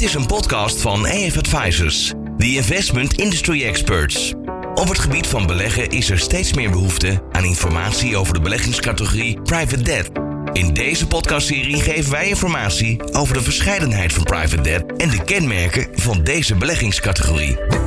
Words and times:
Dit 0.00 0.08
is 0.08 0.14
een 0.14 0.26
podcast 0.26 0.80
van 0.80 1.04
AF 1.04 1.36
Advisors, 1.36 2.12
the 2.38 2.54
investment 2.54 3.12
industry 3.12 3.64
experts. 3.64 4.34
Op 4.74 4.88
het 4.88 4.98
gebied 4.98 5.26
van 5.26 5.46
beleggen 5.46 5.88
is 5.88 6.10
er 6.10 6.18
steeds 6.18 6.52
meer 6.52 6.70
behoefte 6.70 7.22
aan 7.32 7.44
informatie 7.44 8.16
over 8.16 8.34
de 8.34 8.40
beleggingscategorie 8.40 9.42
private 9.42 9.82
debt. 9.82 10.10
In 10.52 10.74
deze 10.74 11.06
podcastserie 11.06 11.80
geven 11.80 12.10
wij 12.10 12.28
informatie 12.28 13.12
over 13.12 13.34
de 13.34 13.42
verscheidenheid 13.42 14.12
van 14.12 14.24
private 14.24 14.62
debt 14.62 14.96
en 14.96 15.10
de 15.10 15.24
kenmerken 15.24 15.86
van 15.94 16.24
deze 16.24 16.54
beleggingscategorie. 16.54 17.79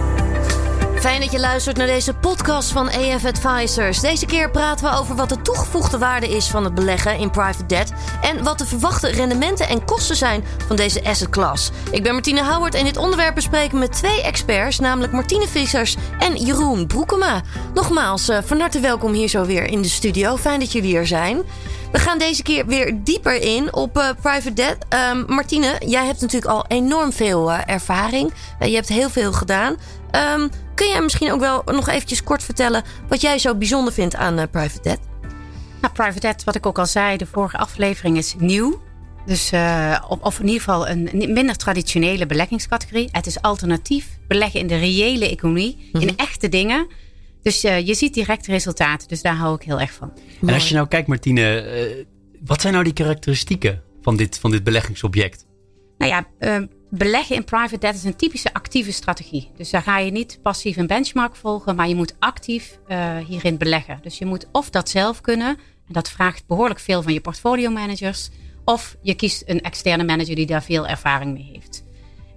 Fijn 1.03 1.21
dat 1.21 1.31
je 1.31 1.39
luistert 1.39 1.77
naar 1.77 1.87
deze 1.87 2.13
podcast 2.13 2.71
van 2.71 2.87
AF 2.87 3.25
Advisors. 3.25 3.99
Deze 3.99 4.25
keer 4.25 4.51
praten 4.51 4.85
we 4.89 4.97
over 4.97 5.15
wat 5.15 5.29
de 5.29 5.41
toegevoegde 5.41 5.97
waarde 5.97 6.27
is 6.29 6.47
van 6.47 6.63
het 6.63 6.75
beleggen 6.75 7.17
in 7.17 7.29
private 7.29 7.65
debt 7.65 7.93
en 8.21 8.43
wat 8.43 8.57
de 8.57 8.65
verwachte 8.65 9.07
rendementen 9.07 9.67
en 9.67 9.85
kosten 9.85 10.15
zijn 10.15 10.43
van 10.67 10.75
deze 10.75 11.03
asset 11.03 11.29
class. 11.29 11.71
Ik 11.91 12.03
ben 12.03 12.13
Martine 12.13 12.43
Howard 12.43 12.75
en 12.75 12.85
dit 12.85 12.97
onderwerp 12.97 13.35
bespreken 13.35 13.79
met 13.79 13.91
twee 13.91 14.21
experts, 14.21 14.79
namelijk 14.79 15.13
Martine 15.13 15.47
Vissers 15.47 15.95
en 16.19 16.35
Jeroen 16.35 16.87
Broekema. 16.87 17.41
Nogmaals, 17.73 18.29
uh, 18.29 18.37
van 18.45 18.59
harte 18.59 18.79
welkom 18.79 19.13
hier 19.13 19.27
zo 19.27 19.45
weer 19.45 19.63
in 19.63 19.81
de 19.81 19.89
studio. 19.89 20.35
Fijn 20.37 20.59
dat 20.59 20.71
jullie 20.71 20.97
er 20.97 21.07
zijn. 21.07 21.41
We 21.91 21.99
gaan 21.99 22.17
deze 22.17 22.43
keer 22.43 22.65
weer 22.65 23.03
dieper 23.03 23.41
in 23.41 23.73
op 23.73 23.97
uh, 23.97 24.09
private 24.21 24.53
debt. 24.53 24.85
Um, 25.11 25.25
Martine, 25.27 25.75
jij 25.85 26.05
hebt 26.05 26.21
natuurlijk 26.21 26.51
al 26.51 26.65
enorm 26.67 27.13
veel 27.13 27.51
uh, 27.51 27.59
ervaring. 27.65 28.33
Je 28.59 28.75
hebt 28.75 28.89
heel 28.89 29.09
veel 29.09 29.33
gedaan. 29.33 29.75
Um, 30.35 30.49
kun 30.75 30.87
jij 30.87 31.01
misschien 31.01 31.31
ook 31.31 31.39
wel 31.39 31.61
nog 31.65 31.89
eventjes 31.89 32.23
kort 32.23 32.43
vertellen 32.43 32.83
wat 33.07 33.21
jij 33.21 33.39
zo 33.39 33.55
bijzonder 33.55 33.93
vindt 33.93 34.15
aan 34.15 34.49
private 34.49 34.81
debt? 34.81 34.99
Nou, 35.81 35.93
private 35.93 36.19
debt, 36.19 36.43
wat 36.43 36.55
ik 36.55 36.65
ook 36.65 36.79
al 36.79 36.85
zei, 36.85 37.17
de 37.17 37.25
vorige 37.25 37.57
aflevering 37.57 38.17
is 38.17 38.35
nieuw. 38.37 38.81
Dus, 39.25 39.51
of 40.19 40.39
in 40.39 40.45
ieder 40.45 40.61
geval 40.61 40.87
een 40.87 41.09
minder 41.13 41.55
traditionele 41.55 42.25
beleggingscategorie. 42.25 43.09
Het 43.11 43.25
is 43.25 43.41
alternatief 43.41 44.17
beleggen 44.27 44.59
in 44.59 44.67
de 44.67 44.77
reële 44.77 45.29
economie, 45.29 45.75
mm 45.75 45.83
-hmm. 45.91 46.01
in 46.01 46.17
echte 46.17 46.49
dingen. 46.49 46.87
Dus 47.43 47.65
uh, 47.65 47.87
je 47.87 47.93
ziet 47.93 48.13
direct 48.13 48.47
resultaten. 48.47 49.07
Dus 49.07 49.21
daar 49.21 49.35
hou 49.35 49.55
ik 49.55 49.61
heel 49.61 49.79
erg 49.79 49.93
van. 49.93 50.13
En 50.41 50.53
als 50.53 50.69
je 50.69 50.75
nou 50.75 50.87
kijkt, 50.87 51.07
Martine, 51.07 51.65
uh, 51.97 52.05
wat 52.45 52.61
zijn 52.61 52.73
nou 52.73 52.85
die 52.85 52.93
karakteristieken 52.93 53.81
van 54.01 54.15
dit, 54.15 54.39
van 54.39 54.51
dit 54.51 54.63
beleggingsobject? 54.63 55.45
Nou 55.97 56.11
ja, 56.11 56.27
uh, 56.39 56.67
beleggen 56.97 57.35
in 57.35 57.43
private 57.43 57.77
debt 57.77 57.95
is 57.95 58.03
een 58.03 58.15
typische 58.15 58.53
actieve 58.53 58.91
strategie. 58.91 59.51
Dus 59.57 59.69
daar 59.69 59.81
ga 59.81 59.97
je 59.97 60.11
niet 60.11 60.39
passief 60.41 60.77
een 60.77 60.87
benchmark 60.87 61.35
volgen, 61.35 61.75
maar 61.75 61.87
je 61.87 61.95
moet 61.95 62.15
actief 62.19 62.79
hierin 63.27 63.57
beleggen. 63.57 63.99
Dus 64.01 64.17
je 64.17 64.25
moet 64.25 64.47
of 64.51 64.69
dat 64.69 64.89
zelf 64.89 65.21
kunnen, 65.21 65.57
en 65.87 65.93
dat 65.93 66.09
vraagt 66.09 66.47
behoorlijk 66.47 66.79
veel 66.79 67.01
van 67.01 67.13
je 67.13 67.21
portfolio 67.21 67.69
managers, 67.69 68.29
of 68.65 68.95
je 69.01 69.13
kiest 69.13 69.43
een 69.45 69.61
externe 69.61 70.03
manager 70.03 70.35
die 70.35 70.45
daar 70.45 70.63
veel 70.63 70.87
ervaring 70.87 71.33
mee 71.33 71.49
heeft. 71.53 71.83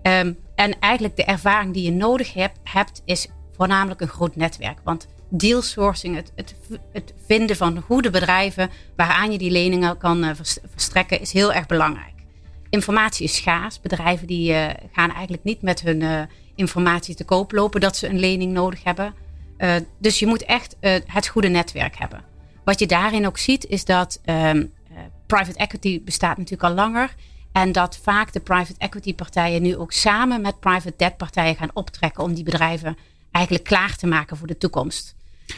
Um, 0.02 0.36
en 0.54 0.78
eigenlijk 0.78 1.16
de 1.16 1.24
ervaring 1.24 1.74
die 1.74 1.84
je 1.84 1.92
nodig 1.92 2.32
hebt, 2.34 2.58
hebt 2.64 3.02
is 3.04 3.28
voornamelijk 3.56 4.00
een 4.00 4.08
groot 4.08 4.36
netwerk. 4.36 4.78
Want 4.84 5.06
deal 5.28 5.62
sourcing, 5.62 6.16
het, 6.16 6.32
het, 6.34 6.54
het 6.92 7.14
vinden 7.26 7.56
van 7.56 7.80
goede 7.80 8.10
bedrijven 8.10 8.70
waaraan 8.96 9.32
je 9.32 9.38
die 9.38 9.50
leningen 9.50 9.98
kan 9.98 10.24
uh, 10.24 10.30
verstrekken, 10.70 11.20
is 11.20 11.32
heel 11.32 11.52
erg 11.52 11.66
belangrijk. 11.66 12.15
Informatie 12.70 13.24
is 13.24 13.36
schaars. 13.36 13.80
Bedrijven 13.80 14.26
die 14.26 14.52
uh, 14.52 14.66
gaan 14.92 15.12
eigenlijk 15.12 15.44
niet 15.44 15.62
met 15.62 15.80
hun 15.80 16.00
uh, 16.00 16.22
informatie 16.54 17.14
te 17.14 17.24
koop 17.24 17.52
lopen 17.52 17.80
dat 17.80 17.96
ze 17.96 18.08
een 18.08 18.18
lening 18.18 18.52
nodig 18.52 18.84
hebben. 18.84 19.14
dus 19.98 20.18
je 20.18 20.26
moet 20.26 20.44
echt 20.44 20.76
het 21.06 21.26
goede 21.26 21.48
netwerk 21.48 21.98
hebben. 21.98 22.24
Wat 22.64 22.78
je 22.78 22.86
daarin 22.86 23.26
ook 23.26 23.38
ziet 23.38 23.66
is 23.66 23.84
dat 23.84 24.20
um, 24.24 24.72
private 25.26 25.58
equity 25.58 26.02
bestaat 26.04 26.36
natuurlijk 26.36 26.68
al 26.68 26.74
langer. 26.74 27.14
En 27.52 27.72
dat 27.72 27.98
vaak 28.02 28.32
de 28.32 28.40
private 28.40 28.78
equity 28.78 29.14
partijen 29.14 29.62
nu 29.62 29.76
ook 29.76 29.92
samen 29.92 30.40
met 30.40 30.60
private 30.60 30.94
debt 30.96 31.16
partijen 31.16 31.56
gaan 31.56 31.70
optrekken 31.72 32.22
om 32.24 32.34
die 32.34 32.44
bedrijven 32.44 32.96
eigenlijk 33.30 33.64
klaar 33.64 33.96
te 33.96 34.06
maken 34.06 34.36
voor 34.36 34.46
de 34.46 34.58
toekomst. 34.58 35.14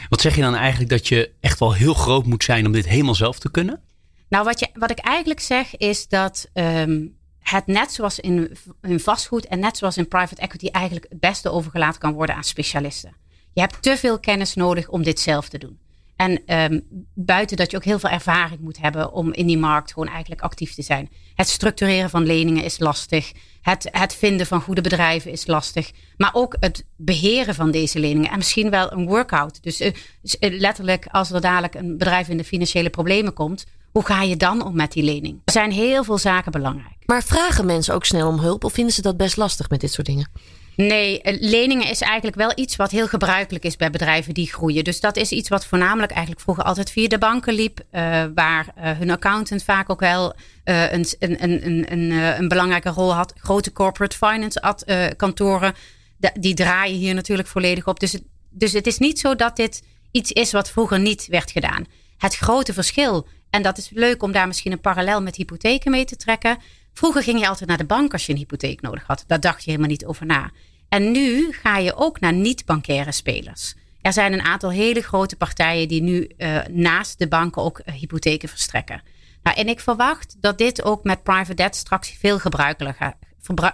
Wat 0.09 0.21
zeg 0.21 0.35
je 0.35 0.41
dan 0.41 0.55
eigenlijk 0.55 0.89
dat 0.89 1.07
je 1.07 1.31
echt 1.39 1.59
wel 1.59 1.73
heel 1.73 1.93
groot 1.93 2.25
moet 2.25 2.43
zijn 2.43 2.65
om 2.65 2.71
dit 2.71 2.87
helemaal 2.87 3.15
zelf 3.15 3.39
te 3.39 3.51
kunnen? 3.51 3.81
Nou, 4.29 4.43
wat, 4.43 4.59
je, 4.59 4.67
wat 4.73 4.91
ik 4.91 4.99
eigenlijk 4.99 5.39
zeg 5.39 5.77
is 5.77 6.07
dat 6.07 6.49
um, 6.53 7.17
het 7.39 7.67
net 7.67 7.91
zoals 7.91 8.19
in, 8.19 8.57
in 8.81 8.99
vastgoed 8.99 9.47
en 9.47 9.59
net 9.59 9.77
zoals 9.77 9.97
in 9.97 10.07
private 10.07 10.41
equity 10.41 10.67
eigenlijk 10.67 11.05
het 11.09 11.19
beste 11.19 11.51
overgelaten 11.51 11.99
kan 11.99 12.13
worden 12.13 12.35
aan 12.35 12.43
specialisten. 12.43 13.15
Je 13.53 13.61
hebt 13.61 13.81
te 13.81 13.97
veel 13.97 14.19
kennis 14.19 14.55
nodig 14.55 14.89
om 14.89 15.03
dit 15.03 15.19
zelf 15.19 15.49
te 15.49 15.57
doen. 15.57 15.79
En 16.15 16.55
um, 16.71 16.85
buiten 17.13 17.57
dat 17.57 17.71
je 17.71 17.77
ook 17.77 17.83
heel 17.83 17.99
veel 17.99 18.09
ervaring 18.09 18.59
moet 18.59 18.79
hebben 18.79 19.11
om 19.11 19.33
in 19.33 19.47
die 19.47 19.57
markt 19.57 19.93
gewoon 19.93 20.07
eigenlijk 20.09 20.41
actief 20.41 20.73
te 20.73 20.81
zijn. 20.81 21.09
Het 21.35 21.47
structureren 21.47 22.09
van 22.09 22.25
leningen 22.25 22.63
is 22.63 22.79
lastig. 22.79 23.31
Het, 23.61 23.87
het 23.91 24.15
vinden 24.15 24.45
van 24.45 24.61
goede 24.61 24.81
bedrijven 24.81 25.31
is 25.31 25.47
lastig. 25.47 25.91
Maar 26.17 26.29
ook 26.33 26.55
het 26.59 26.85
beheren 26.95 27.55
van 27.55 27.71
deze 27.71 27.99
leningen. 27.99 28.31
En 28.31 28.37
misschien 28.37 28.69
wel 28.69 28.91
een 28.91 29.05
workout. 29.05 29.63
Dus 29.63 29.81
uh, 29.81 29.91
letterlijk, 30.39 31.07
als 31.11 31.31
er 31.31 31.41
dadelijk 31.41 31.75
een 31.75 31.97
bedrijf 31.97 32.27
in 32.27 32.37
de 32.37 32.43
financiële 32.43 32.89
problemen 32.89 33.33
komt. 33.33 33.65
Hoe 33.91 34.05
ga 34.05 34.21
je 34.21 34.37
dan 34.37 34.65
om 34.65 34.75
met 34.75 34.91
die 34.91 35.03
lening? 35.03 35.41
Er 35.45 35.51
zijn 35.51 35.71
heel 35.71 36.03
veel 36.03 36.17
zaken 36.17 36.51
belangrijk. 36.51 36.95
Maar 37.05 37.23
vragen 37.23 37.65
mensen 37.65 37.93
ook 37.93 38.05
snel 38.05 38.27
om 38.27 38.39
hulp? 38.39 38.63
Of 38.63 38.73
vinden 38.73 38.93
ze 38.93 39.01
dat 39.01 39.17
best 39.17 39.37
lastig 39.37 39.69
met 39.69 39.81
dit 39.81 39.91
soort 39.91 40.07
dingen? 40.07 40.29
Nee, 40.75 41.19
leningen 41.23 41.89
is 41.89 42.01
eigenlijk 42.01 42.35
wel 42.35 42.51
iets 42.55 42.75
wat 42.75 42.91
heel 42.91 43.07
gebruikelijk 43.07 43.65
is 43.65 43.75
bij 43.75 43.89
bedrijven 43.89 44.33
die 44.33 44.53
groeien. 44.53 44.83
Dus 44.83 44.99
dat 44.99 45.17
is 45.17 45.31
iets 45.31 45.49
wat 45.49 45.65
voornamelijk 45.65 46.11
eigenlijk 46.11 46.41
vroeger 46.41 46.63
altijd 46.63 46.91
via 46.91 47.07
de 47.07 47.17
banken 47.17 47.53
liep. 47.53 47.79
Uh, 47.79 48.25
waar 48.35 48.73
uh, 48.77 48.91
hun 48.97 49.11
accountant 49.11 49.63
vaak 49.63 49.89
ook 49.89 49.99
wel 49.99 50.33
uh, 50.65 50.91
een, 50.91 51.05
een, 51.19 51.43
een, 51.43 51.91
een, 51.91 52.11
een 52.11 52.47
belangrijke 52.47 52.89
rol 52.89 53.13
had. 53.13 53.33
Grote 53.37 53.71
corporate 53.71 54.17
finance 54.17 54.61
ad, 54.61 54.85
kantoren, 55.15 55.73
die 56.39 56.53
draaien 56.53 56.97
hier 56.97 57.13
natuurlijk 57.13 57.47
volledig 57.47 57.87
op. 57.87 57.99
Dus 57.99 58.11
het, 58.11 58.23
dus 58.49 58.71
het 58.71 58.87
is 58.87 58.97
niet 58.97 59.19
zo 59.19 59.35
dat 59.35 59.55
dit 59.55 59.83
iets 60.11 60.31
is 60.31 60.51
wat 60.51 60.69
vroeger 60.69 60.99
niet 60.99 61.27
werd 61.27 61.51
gedaan. 61.51 61.85
Het 62.17 62.35
grote 62.35 62.73
verschil, 62.73 63.27
en 63.49 63.61
dat 63.61 63.77
is 63.77 63.89
leuk 63.89 64.23
om 64.23 64.31
daar 64.31 64.47
misschien 64.47 64.71
een 64.71 64.81
parallel 64.81 65.21
met 65.21 65.35
hypotheken 65.35 65.91
mee 65.91 66.05
te 66.05 66.15
trekken. 66.15 66.57
Vroeger 66.93 67.23
ging 67.23 67.39
je 67.39 67.47
altijd 67.47 67.69
naar 67.69 67.77
de 67.77 67.85
bank 67.85 68.13
als 68.13 68.25
je 68.25 68.31
een 68.31 68.37
hypotheek 68.37 68.81
nodig 68.81 69.03
had. 69.07 69.23
Daar 69.27 69.39
dacht 69.39 69.63
je 69.63 69.69
helemaal 69.69 69.91
niet 69.91 70.05
over 70.05 70.25
na. 70.25 70.51
En 70.89 71.11
nu 71.11 71.51
ga 71.51 71.77
je 71.77 71.95
ook 71.95 72.19
naar 72.19 72.33
niet-bankaire 72.33 73.11
spelers. 73.11 73.75
Er 74.01 74.13
zijn 74.13 74.33
een 74.33 74.41
aantal 74.41 74.71
hele 74.71 75.01
grote 75.01 75.35
partijen 75.35 75.87
die 75.87 76.01
nu 76.01 76.29
uh, 76.37 76.59
naast 76.69 77.19
de 77.19 77.27
banken 77.27 77.61
ook 77.61 77.81
uh, 77.85 77.93
hypotheken 77.93 78.49
verstrekken. 78.49 79.01
Nou, 79.43 79.57
en 79.57 79.67
ik 79.67 79.79
verwacht 79.79 80.35
dat 80.39 80.57
dit 80.57 80.83
ook 80.83 81.03
met 81.03 81.23
private 81.23 81.53
debt 81.53 81.75
straks 81.75 82.09
veel 82.19 82.39
gebruikelijker, 82.39 83.13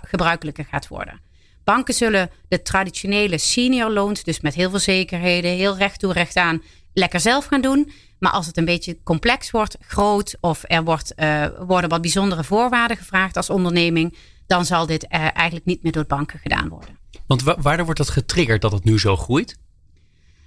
gebruikelijker 0.01 0.65
gaat 0.65 0.87
worden. 0.87 1.21
Banken 1.63 1.93
zullen 1.93 2.29
de 2.47 2.61
traditionele 2.61 3.37
senior 3.37 3.89
loans, 3.89 4.23
dus 4.23 4.39
met 4.39 4.53
heel 4.53 4.69
veel 4.69 4.79
zekerheden, 4.79 5.51
heel 5.51 5.77
recht 5.77 5.99
toe 5.99 6.13
recht 6.13 6.35
aan, 6.35 6.61
lekker 6.93 7.19
zelf 7.19 7.45
gaan 7.45 7.61
doen. 7.61 7.91
Maar 8.25 8.33
als 8.33 8.45
het 8.45 8.57
een 8.57 8.65
beetje 8.65 8.97
complex 9.03 9.51
wordt, 9.51 9.77
groot 9.79 10.37
of 10.39 10.63
er 10.67 10.83
wordt, 10.83 11.13
uh, 11.17 11.45
worden 11.59 11.89
wat 11.89 12.01
bijzondere 12.01 12.43
voorwaarden 12.43 12.97
gevraagd 12.97 13.37
als 13.37 13.49
onderneming, 13.49 14.17
dan 14.47 14.65
zal 14.65 14.85
dit 14.85 15.07
eigenlijk 15.07 15.65
niet 15.65 15.83
meer 15.83 15.91
door 15.91 16.05
banken 16.05 16.39
gedaan 16.39 16.69
worden. 16.69 16.99
Want 17.27 17.43
wa 17.43 17.55
waardoor 17.61 17.85
wordt 17.85 17.99
dat 17.99 18.09
getriggerd 18.09 18.61
dat 18.61 18.71
het 18.71 18.83
nu 18.83 18.99
zo 18.99 19.15
groeit? 19.15 19.57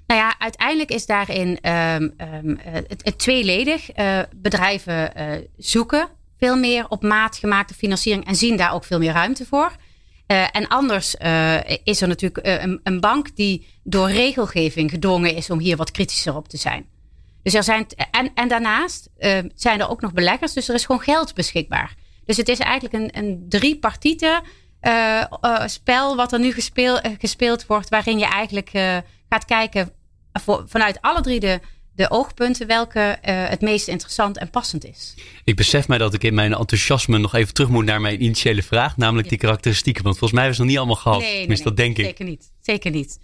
Nou 0.06 0.20
ja, 0.20 0.34
uiteindelijk 0.38 0.90
is 0.90 1.06
daarin 1.06 1.48
um, 1.48 2.14
um, 2.34 2.58
het, 2.60 3.00
het, 3.04 3.18
tweeledig. 3.18 3.98
Uh, 3.98 4.20
bedrijven 4.36 5.12
zoeken 5.56 6.08
veel 6.38 6.56
meer 6.56 6.88
op 6.88 7.02
maat 7.02 7.36
gemaakte 7.36 7.74
financiering 7.74 8.26
en 8.26 8.36
zien 8.36 8.56
daar 8.56 8.72
ook 8.72 8.84
veel 8.84 8.98
meer 8.98 9.12
ruimte 9.12 9.46
voor. 9.46 9.72
Uh, 10.26 10.56
en 10.56 10.68
anders 10.68 11.14
is 11.84 12.00
er 12.00 12.08
natuurlijk 12.08 12.46
een, 12.46 12.80
een, 12.82 13.00
bank 13.00 13.36
die 13.36 13.66
door 13.82 14.10
regelgeving 14.10 14.90
gedwongen 14.90 15.34
is 15.34 15.50
om 15.50 15.58
hier 15.58 15.76
wat 15.76 15.90
kritischer 15.90 16.36
op 16.36 16.48
te 16.48 16.56
zijn. 16.56 16.86
Dus 17.42 17.54
er 17.54 17.62
zijn, 17.62 17.86
en, 18.10 18.30
en 18.34 18.48
daarnaast 18.48 19.10
zijn 19.54 19.80
er 19.80 19.88
ook 19.88 20.00
nog 20.00 20.12
beleggers, 20.12 20.52
dus 20.52 20.68
er 20.68 20.74
is 20.74 20.84
gewoon 20.84 21.00
geld 21.00 21.34
beschikbaar. 21.34 21.94
Dus 22.24 22.36
het 22.36 22.48
is 22.48 22.58
eigenlijk 22.58 22.94
een, 22.94 23.24
een 23.24 23.46
uh, 24.80 25.24
uh, 25.40 25.66
spel 25.66 26.16
wat 26.16 26.32
er 26.32 26.38
nu 26.38 26.52
gespeel, 26.52 27.04
uh, 27.04 27.12
gespeeld 27.18 27.66
wordt, 27.66 27.88
waarin 27.88 28.18
je 28.18 28.24
eigenlijk 28.24 28.70
gaat 29.28 29.44
kijken 29.44 29.92
voor, 30.32 30.64
vanuit 30.66 30.98
alle 31.00 31.20
drie 31.20 31.40
de, 31.40 31.60
de 31.94 32.10
oogpunten 32.10 32.66
welke 32.66 33.18
het 33.22 33.60
meest 33.60 33.88
interessant 33.88 34.38
en 34.38 34.50
passend 34.50 34.84
is. 34.84 35.14
Ik 35.44 35.56
besef 35.56 35.88
mij 35.88 35.98
dat 35.98 36.14
ik 36.14 36.24
in 36.24 36.34
mijn 36.34 36.54
enthousiasme 36.54 37.18
nog 37.18 37.34
even 37.34 37.54
terug 37.54 37.70
moet 37.70 37.84
naar 37.84 38.00
mijn 38.00 38.22
initiële 38.22 38.62
vraag, 38.62 38.96
namelijk 38.96 39.24
ja. 39.24 39.30
die 39.30 39.38
karakteristieken. 39.38 40.02
Want 40.02 40.18
volgens 40.18 40.40
mij 40.40 40.48
hebben 40.48 40.66
het 40.66 40.76
nog 40.76 40.84
niet 40.84 40.86
allemaal 40.86 41.14
gehad. 41.14 41.30
Nee, 41.30 41.46
nee, 41.46 41.56
nee 41.56 41.62
dat 41.62 41.76
denk 41.76 41.96
zeker 41.96 42.20
ik. 42.20 42.26
niet. 42.26 42.52
Zeker 42.60 42.90
niet. 42.90 43.18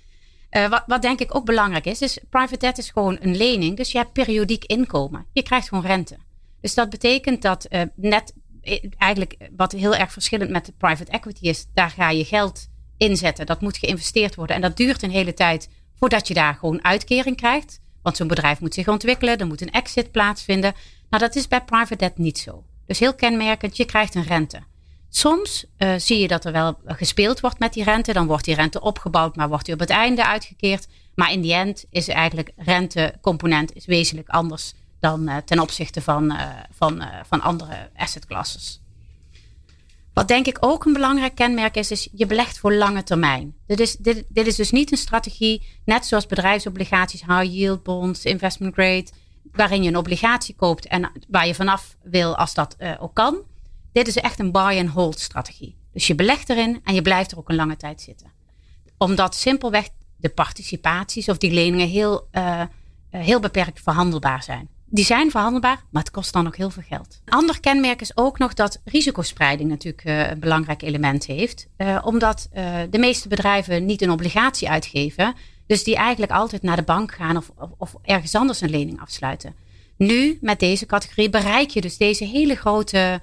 Wat, 0.69 0.83
wat 0.87 1.03
denk 1.03 1.21
ik 1.21 1.35
ook 1.35 1.45
belangrijk 1.45 1.85
is, 1.85 2.03
is 2.03 2.19
private 2.31 2.57
debt 2.57 2.79
is 2.79 2.91
gewoon 2.91 3.19
een 3.21 3.37
lening. 3.37 3.77
Dus 3.77 3.93
je 3.93 3.99
hebt 3.99 4.13
periodiek 4.13 4.65
inkomen. 4.65 5.27
Je 5.33 5.43
krijgt 5.43 5.69
gewoon 5.69 5.87
rente. 5.87 6.17
Dus 6.61 6.75
dat 6.75 6.91
betekent 6.91 7.43
dat 7.43 7.69
net 7.95 8.35
eigenlijk 8.99 9.37
wat 9.57 9.73
heel 9.73 9.95
erg 9.95 10.13
verschillend 10.13 10.51
met 10.51 10.73
private 10.79 11.11
equity 11.11 11.45
is, 11.45 11.67
daar 11.75 11.91
ga 11.91 12.11
je 12.11 12.25
geld 12.25 12.69
inzetten. 12.97 13.47
Dat 13.47 13.61
moet 13.61 13.77
geïnvesteerd 13.77 14.35
worden. 14.35 14.57
En 14.57 14.63
dat 14.63 14.77
duurt 14.77 15.03
een 15.03 15.11
hele 15.11 15.35
tijd 15.35 15.69
voordat 15.95 16.29
je 16.29 16.35
daar 16.35 16.55
gewoon 16.55 16.85
uitkering 16.85 17.37
krijgt. 17.37 17.81
Want 18.03 18.17
zo'n 18.17 18.29
bedrijf 18.29 18.61
moet 18.61 18.75
zich 18.75 18.89
ontwikkelen, 18.89 19.39
er 19.39 19.47
moet 19.47 19.61
een 19.61 19.71
exit 19.71 20.11
plaatsvinden. 20.11 20.75
Nou, 21.11 21.23
dat 21.23 21.37
is 21.37 21.49
bij 21.49 21.65
private 21.65 21.97
debt 21.97 22.19
niet 22.19 22.39
zo. 22.39 22.65
Dus 22.87 22.99
heel 22.99 23.15
kenmerkend, 23.15 23.77
je 23.77 23.85
krijgt 23.85 24.15
een 24.15 24.25
rente. 24.25 24.63
Soms 25.17 25.65
uh, 25.79 25.95
zie 25.97 26.19
je 26.19 26.29
dat 26.29 26.45
er 26.45 26.53
wel 26.53 26.79
gespeeld 26.87 27.41
wordt 27.41 27.59
met 27.59 27.73
die 27.73 27.85
rente. 27.85 28.13
Dan 28.13 28.27
wordt 28.27 28.45
die 28.45 28.55
rente 28.55 28.81
opgebouwd, 28.81 29.37
maar 29.37 29.49
wordt 29.49 29.65
die 29.65 29.75
op 29.75 29.81
het 29.81 29.91
einde 29.91 30.27
uitgekeerd. 30.27 30.87
Maar 31.15 31.33
in 31.33 31.41
die 31.41 31.53
end 31.53 31.85
is 31.91 32.09
eigenlijk 32.09 32.53
rentecomponent 32.57 33.73
is 33.73 33.87
wezenlijk 33.87 34.29
anders 34.29 34.75
dan 35.01 35.29
uh, 35.29 35.37
ten 35.37 35.61
opzichte 35.61 36.03
van, 36.03 36.33
uh, 36.33 36.49
van, 36.71 37.05
van 37.27 37.41
andere 37.41 37.91
assetclasses. 37.97 38.81
Wat 40.13 40.29
denk 40.29 40.47
ik 40.47 40.57
ook 40.61 40.85
een 40.85 40.93
belangrijk 40.93 41.35
kenmerk 41.35 41.77
is, 41.77 41.91
is 41.91 42.09
je 42.13 42.27
belegt 42.27 42.59
voor 42.59 42.75
lange 42.75 43.03
termijn. 43.03 43.55
Dit 43.67 43.81
is, 43.81 43.97
dit, 43.97 44.25
dit 44.29 44.47
is 44.47 44.57
dus 44.57 44.71
niet 44.71 44.93
een 44.93 44.99
strategie, 44.99 45.67
net 45.85 46.07
zoals 46.07 46.27
bedrijfsobligaties, 46.27 47.21
high 47.21 47.53
yield 47.53 47.83
bonds, 47.83 48.25
investment 48.25 48.75
grade, 48.75 49.07
waarin 49.53 49.83
je 49.83 49.89
een 49.89 49.97
obligatie 49.97 50.55
koopt 50.55 50.87
en 50.87 51.13
waar 51.29 51.47
je 51.47 51.55
vanaf 51.55 51.97
wil 52.03 52.37
als 52.37 52.55
dat 52.55 52.77
ook 52.99 53.15
kan. 53.15 53.53
Dit 53.95 54.09
is 54.09 54.17
echt 54.17 54.39
een 54.39 54.53
buy 54.53 54.79
and 54.79 54.89
hold 54.89 55.21
strategie. 55.21 55.77
Dus 55.93 56.07
je 56.07 56.15
belegt 56.15 56.51
erin 56.51 56.81
en 56.85 56.95
je 56.95 57.03
blijft 57.03 57.33
er 57.33 57.39
ook 57.39 57.49
een 57.49 57.57
lange 57.57 57.77
tijd 57.77 58.01
zitten. 58.01 58.33
Omdat 58.99 59.35
simpelweg 59.35 59.89
de 60.17 60.29
participaties 60.29 61.29
of 61.29 61.39
die 61.39 61.51
leningen 61.51 61.89
heel, 61.89 62.29
uh, 62.33 62.63
heel 63.11 63.41
beperkt 63.41 63.81
verhandelbaar 63.81 64.43
zijn 64.43 64.69
die 64.95 65.05
zijn 65.05 65.31
verhandelbaar, 65.31 65.85
maar 65.91 66.03
het 66.03 66.11
kost 66.11 66.33
dan 66.33 66.47
ook 66.47 66.57
heel 66.57 66.71
veel 66.71 66.83
geld. 66.89 67.21
Een 67.25 67.33
ander 67.33 67.61
kenmerk 67.61 68.01
is 68.01 68.17
ook 68.17 68.39
nog 68.39 68.55
dat 68.55 68.81
risicospreiding 68.85 69.71
natuurlijk 69.71 70.05
uh, 70.05 70.31
een 70.31 70.39
belangrijk 70.39 70.83
element 70.83 71.27
heeft. 71.27 71.69
Omdat 72.03 72.49
de 72.91 72.99
meeste 72.99 73.29
bedrijven 73.29 73.85
niet 73.85 74.03
een 74.03 74.11
obligatie 74.11 74.69
uitgeven. 74.69 75.35
Dus 75.67 75.85
die 75.85 75.97
eigenlijk 75.97 76.33
altijd 76.33 76.63
naar 76.63 76.77
de 76.77 76.83
bank 76.83 77.13
gaan 77.13 77.37
of, 77.37 77.51
of, 77.79 77.95
ergens 78.03 78.35
anders 78.35 78.61
een 78.61 78.71
lening 78.71 79.01
afsluiten. 79.01 79.55
Nu, 79.97 80.39
met 80.41 80.61
deze 80.61 80.87
categorie, 80.87 81.31
bereik 81.31 81.71
je 81.71 81.81
dus 81.81 81.97
deze 81.97 82.25
hele 82.25 82.55
grote 82.55 83.21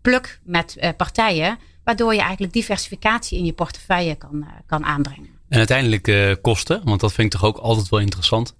pluk 0.00 0.40
met 0.44 0.94
partijen. 0.96 1.58
Waardoor 1.84 2.14
je 2.14 2.20
eigenlijk 2.20 2.52
diversificatie 2.52 3.38
in 3.38 3.44
je 3.44 3.52
portefeuille 3.52 4.14
kan, 4.14 4.46
kan 4.66 4.84
aanbrengen. 4.84 5.28
En 5.48 5.58
uiteindelijk 5.58 6.38
kosten, 6.42 6.80
want 6.84 7.00
dat 7.00 7.12
vind 7.12 7.34
ik 7.34 7.40
toch 7.40 7.48
ook 7.48 7.58
altijd 7.58 7.88
wel 7.88 8.00
interessant. 8.00 8.56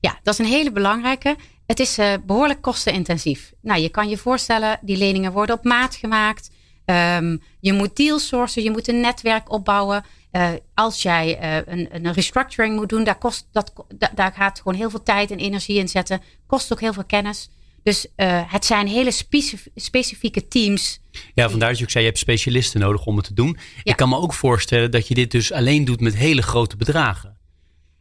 Ja, 0.00 0.18
dat 0.22 0.34
is 0.34 0.40
een 0.40 0.52
hele 0.52 0.72
belangrijke. 0.72 1.36
Het 1.66 1.80
is 1.80 1.98
uh, 1.98 2.12
behoorlijk 2.26 2.62
kostenintensief. 2.62 3.52
Nou, 3.60 3.80
je 3.80 3.88
kan 3.88 4.08
je 4.08 4.16
voorstellen, 4.16 4.78
die 4.82 4.96
leningen 4.96 5.32
worden 5.32 5.56
op 5.56 5.64
maat 5.64 5.94
gemaakt. 5.94 6.50
Um, 6.84 7.42
je 7.60 7.72
moet 7.72 7.96
deals 7.96 8.26
sourcen, 8.26 8.62
je 8.62 8.70
moet 8.70 8.88
een 8.88 9.00
netwerk 9.00 9.50
opbouwen. 9.50 10.04
Uh, 10.32 10.48
als 10.74 11.02
jij 11.02 11.38
uh, 11.42 11.74
een, 11.74 11.88
een 11.90 12.12
restructuring 12.12 12.76
moet 12.76 12.88
doen, 12.88 13.04
daar, 13.04 13.18
kost, 13.18 13.48
dat, 13.52 13.72
daar 14.14 14.32
gaat 14.32 14.58
gewoon 14.58 14.74
heel 14.74 14.90
veel 14.90 15.02
tijd 15.02 15.30
en 15.30 15.38
energie 15.38 15.78
in 15.78 15.88
zetten. 15.88 16.22
Kost 16.46 16.72
ook 16.72 16.80
heel 16.80 16.92
veel 16.92 17.04
kennis. 17.04 17.50
Dus 17.82 18.06
het 18.46 18.64
zijn 18.64 18.86
hele 18.86 19.10
specifieke 19.74 20.48
teams. 20.48 21.00
Ja, 21.34 21.50
vandaar 21.50 21.68
dat 21.68 21.78
je 21.78 21.84
ook 21.84 21.90
zei, 21.90 22.04
je 22.04 22.10
hebt 22.10 22.22
specialisten 22.22 22.80
nodig 22.80 23.04
om 23.04 23.16
het 23.16 23.24
te 23.24 23.34
doen. 23.34 23.56
Ja. 23.76 23.82
Ik 23.82 23.96
kan 23.96 24.08
me 24.08 24.16
ook 24.16 24.32
voorstellen 24.32 24.90
dat 24.90 25.08
je 25.08 25.14
dit 25.14 25.30
dus 25.30 25.52
alleen 25.52 25.84
doet 25.84 26.00
met 26.00 26.16
hele 26.16 26.42
grote 26.42 26.76
bedragen. 26.76 27.38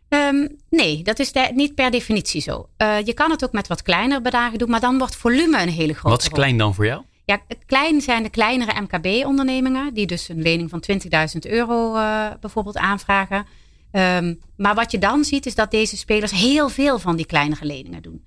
Um, 0.09 0.57
nee, 0.69 1.03
dat 1.03 1.19
is 1.19 1.31
de, 1.31 1.51
niet 1.53 1.75
per 1.75 1.91
definitie 1.91 2.41
zo. 2.41 2.69
Uh, 2.77 2.97
je 3.05 3.13
kan 3.13 3.31
het 3.31 3.43
ook 3.43 3.51
met 3.51 3.67
wat 3.67 3.81
kleinere 3.81 4.21
bedragen 4.21 4.57
doen, 4.57 4.69
maar 4.69 4.79
dan 4.79 4.97
wordt 4.97 5.15
volume 5.15 5.61
een 5.61 5.69
hele 5.69 5.93
grote 5.93 6.09
Wat 6.09 6.21
is 6.21 6.29
klein 6.29 6.57
dan 6.57 6.73
voor 6.73 6.85
jou? 6.85 7.03
Ja, 7.25 7.41
klein 7.65 8.01
zijn 8.01 8.23
de 8.23 8.29
kleinere 8.29 8.81
MKB-ondernemingen, 8.81 9.93
die 9.93 10.07
dus 10.07 10.29
een 10.29 10.41
lening 10.41 10.69
van 10.69 10.83
20.000 10.91 11.39
euro 11.39 11.95
uh, 11.95 12.27
bijvoorbeeld 12.41 12.77
aanvragen. 12.77 13.45
Um, 13.91 14.39
maar 14.57 14.75
wat 14.75 14.91
je 14.91 14.99
dan 14.99 15.23
ziet, 15.23 15.45
is 15.45 15.55
dat 15.55 15.71
deze 15.71 15.97
spelers 15.97 16.31
heel 16.31 16.69
veel 16.69 16.99
van 16.99 17.15
die 17.15 17.25
kleinere 17.25 17.65
leningen 17.65 18.01
doen. 18.01 18.21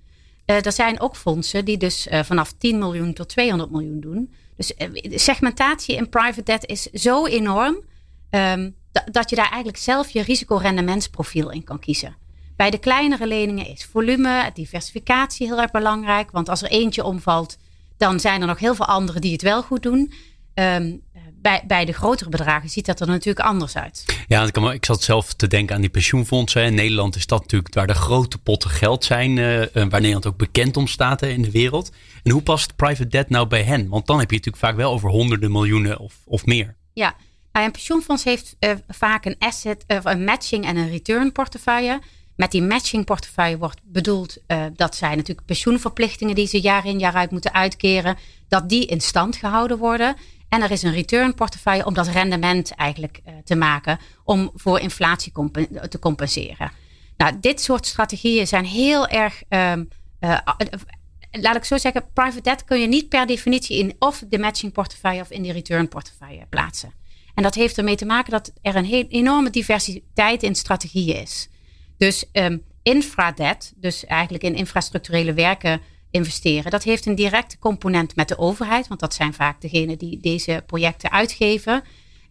Uh, 0.50 0.64
er 0.67 0.73
zijn 0.73 1.00
ook 1.00 1.17
fondsen 1.17 1.64
die 1.64 1.76
dus 1.76 2.06
vanaf 2.11 2.52
10 2.52 2.79
miljoen 2.79 3.12
tot 3.12 3.29
200 3.29 3.70
miljoen 3.70 4.00
doen. 4.00 4.35
Dus 4.56 4.73
segmentatie 5.05 5.97
in 5.97 6.08
private 6.08 6.43
debt 6.43 6.67
is 6.67 6.82
zo 6.82 7.26
enorm. 7.26 7.85
Um, 8.31 8.75
dat 8.93 9.31
je 9.31 9.37
daar 9.37 9.49
eigenlijk 9.49 9.76
zelf 9.76 10.11
je 10.11 10.23
risicorendementsprofiel 10.23 11.50
in 11.50 11.64
kan 11.64 11.79
kiezen. 11.79 12.17
Bij 12.56 12.70
de 12.70 12.79
kleinere 12.79 13.26
leningen 13.26 13.67
is 13.67 13.85
volume, 13.85 14.50
diversificatie 14.55 15.47
heel 15.47 15.61
erg 15.61 15.70
belangrijk. 15.70 16.31
Want 16.31 16.49
als 16.49 16.62
er 16.62 16.70
eentje 16.70 17.05
omvalt, 17.05 17.56
dan 17.97 18.20
zijn 18.20 18.41
er 18.41 18.47
nog 18.47 18.58
heel 18.58 18.75
veel 18.75 18.87
anderen 18.87 19.20
die 19.20 19.32
het 19.32 19.43
wel 19.43 19.62
goed 19.62 19.82
doen. 19.82 20.12
Um, 20.55 21.02
bij, 21.42 21.64
bij 21.66 21.84
de 21.84 21.92
grotere 21.92 22.31
bedragen 22.31 22.69
ziet 22.69 22.87
dat 22.87 23.00
er 23.00 23.06
natuurlijk 23.06 23.46
anders 23.46 23.76
uit. 23.76 24.04
Ja, 24.26 24.42
ik, 24.42 24.56
ik 24.56 24.84
zat 24.84 25.02
zelf 25.02 25.34
te 25.34 25.46
denken 25.46 25.75
aan 25.75 25.81
die 25.81 25.90
pensioenfondsen. 25.90 26.64
In 26.64 26.75
Nederland 26.75 27.16
is 27.16 27.26
dat 27.26 27.40
natuurlijk 27.40 27.75
waar 27.75 27.87
de 27.87 27.94
grote 27.94 28.38
potten 28.38 28.70
geld 28.70 29.04
zijn. 29.04 29.37
Uh, 29.37 29.64
waar 29.72 29.90
Nederland 29.90 30.26
ook 30.26 30.37
bekend 30.37 30.76
om 30.76 30.87
staat 30.87 31.22
in 31.22 31.42
de 31.42 31.50
wereld. 31.50 31.90
En 32.22 32.31
hoe 32.31 32.42
past 32.42 32.76
private 32.76 33.08
debt 33.08 33.31
nou 33.31 33.46
bij 33.46 33.62
hen? 33.62 33.88
Want 33.88 34.06
dan 34.06 34.19
heb 34.19 34.31
je 34.31 34.37
het 34.37 34.44
natuurlijk 34.44 34.72
vaak 34.72 34.84
wel 34.84 34.92
over 34.92 35.10
honderden 35.10 35.52
miljoenen 35.52 35.98
of, 35.98 36.14
of 36.25 36.46
meer. 36.46 36.76
Ja, 36.92 37.14
nou, 37.52 37.66
een 37.66 37.72
pensioenfonds 37.72 38.25
heeft 38.25 38.56
uh, 38.60 38.70
vaak 38.88 39.25
een 39.25 39.37
asset, 39.38 39.84
uh, 39.87 39.98
een 40.02 40.25
matching 40.25 40.64
en 40.64 40.76
een 40.76 40.90
return 40.90 41.32
portefeuille. 41.32 42.00
Met 42.37 42.50
die 42.50 42.62
matching 42.62 43.04
portefeuille 43.04 43.58
wordt 43.58 43.81
bedoeld 43.82 44.37
uh, 44.46 44.64
dat 44.76 44.96
zij 44.96 45.14
natuurlijk 45.14 45.46
pensioenverplichtingen 45.46 46.34
die 46.34 46.46
ze 46.46 46.60
jaar 46.60 46.87
in 46.87 46.98
jaar 46.98 47.14
uit 47.14 47.31
moeten 47.31 47.52
uitkeren, 47.52 48.16
dat 48.48 48.69
die 48.69 48.87
in 48.87 49.00
stand 49.00 49.37
gehouden 49.37 49.78
worden. 49.78 50.16
En 50.50 50.62
er 50.62 50.70
is 50.70 50.82
een 50.82 50.93
return 50.93 51.35
portefeuille 51.35 51.87
om 51.87 51.94
dat 51.94 52.08
rendement 52.08 52.75
eigenlijk 52.75 53.20
te 53.44 53.55
maken 53.55 53.99
om 54.25 54.50
voor 54.55 54.81
inflatie 54.81 55.32
te 55.88 55.99
compenseren. 55.99 56.70
Nou, 57.17 57.41
dit 57.41 57.61
soort 57.61 57.87
strategieën 57.87 58.47
zijn 58.47 58.64
heel 58.64 59.08
erg. 59.08 59.43
Ehm, 59.49 59.85
laat 61.31 61.56
ik 61.56 61.64
zo 61.64 61.79
zeggen, 61.79 62.12
private 62.12 62.41
debt 62.41 62.64
kun 62.64 62.81
je 62.81 62.87
niet 62.87 63.08
per 63.08 63.26
definitie 63.26 63.79
in 63.79 63.94
of 63.99 64.25
de 64.29 64.38
matching 64.38 64.73
portefeuille 64.73 65.20
of 65.20 65.31
in 65.31 65.43
de 65.43 65.52
return 65.52 65.88
portefeuille 65.88 66.47
plaatsen. 66.49 66.93
En 67.35 67.43
dat 67.43 67.55
heeft 67.55 67.79
ermee 67.79 67.97
te 67.97 68.05
maken 68.05 68.31
dat 68.31 68.52
er 68.62 68.76
een 68.76 68.85
heel 68.85 69.06
enorme 69.08 69.50
diversiteit 69.50 70.43
in 70.43 70.55
strategieën 70.55 71.20
is. 71.20 71.49
Dus 71.97 72.25
um, 72.32 72.62
infradebt, 72.82 73.73
dus 73.76 74.06
eigenlijk 74.06 74.44
in 74.44 74.55
infrastructurele 74.55 75.32
werken 75.32 75.81
investeren, 76.10 76.70
dat 76.70 76.82
heeft 76.82 77.06
een 77.06 77.14
directe 77.14 77.58
component 77.58 78.16
met 78.16 78.28
de 78.28 78.38
overheid, 78.38 78.88
want 78.88 79.00
dat 79.00 79.14
zijn 79.14 79.32
vaak 79.32 79.60
degenen 79.60 79.98
die 79.98 80.20
deze 80.20 80.62
projecten 80.66 81.10
uitgeven. 81.10 81.82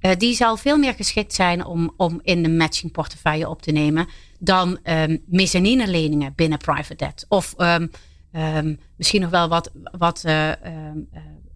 Uh, 0.02 0.12
die 0.18 0.36
zal 0.36 0.58
veel 0.58 0.78
meer 0.78 0.94
geschikt 0.94 1.34
zijn 1.34 1.66
om, 1.66 1.94
om 1.98 2.20
in 2.24 2.44
de 2.44 2.50
matching 2.50 2.92
portefeuille 2.92 3.50
op 3.50 3.62
te 3.62 3.72
nemen 3.72 4.08
dan 4.40 4.80
um, 4.84 5.24
mezzanine 5.26 5.88
leningen 5.88 6.34
binnen 6.36 6.58
private 6.58 6.96
debt. 6.96 7.26
Of 7.30 7.54
um, 7.58 7.92
um, 8.36 8.80
misschien 8.96 9.22
nog 9.22 9.30
wel 9.30 9.48
wat, 9.48 9.72
wat, 9.92 10.24
uh, 10.26 10.52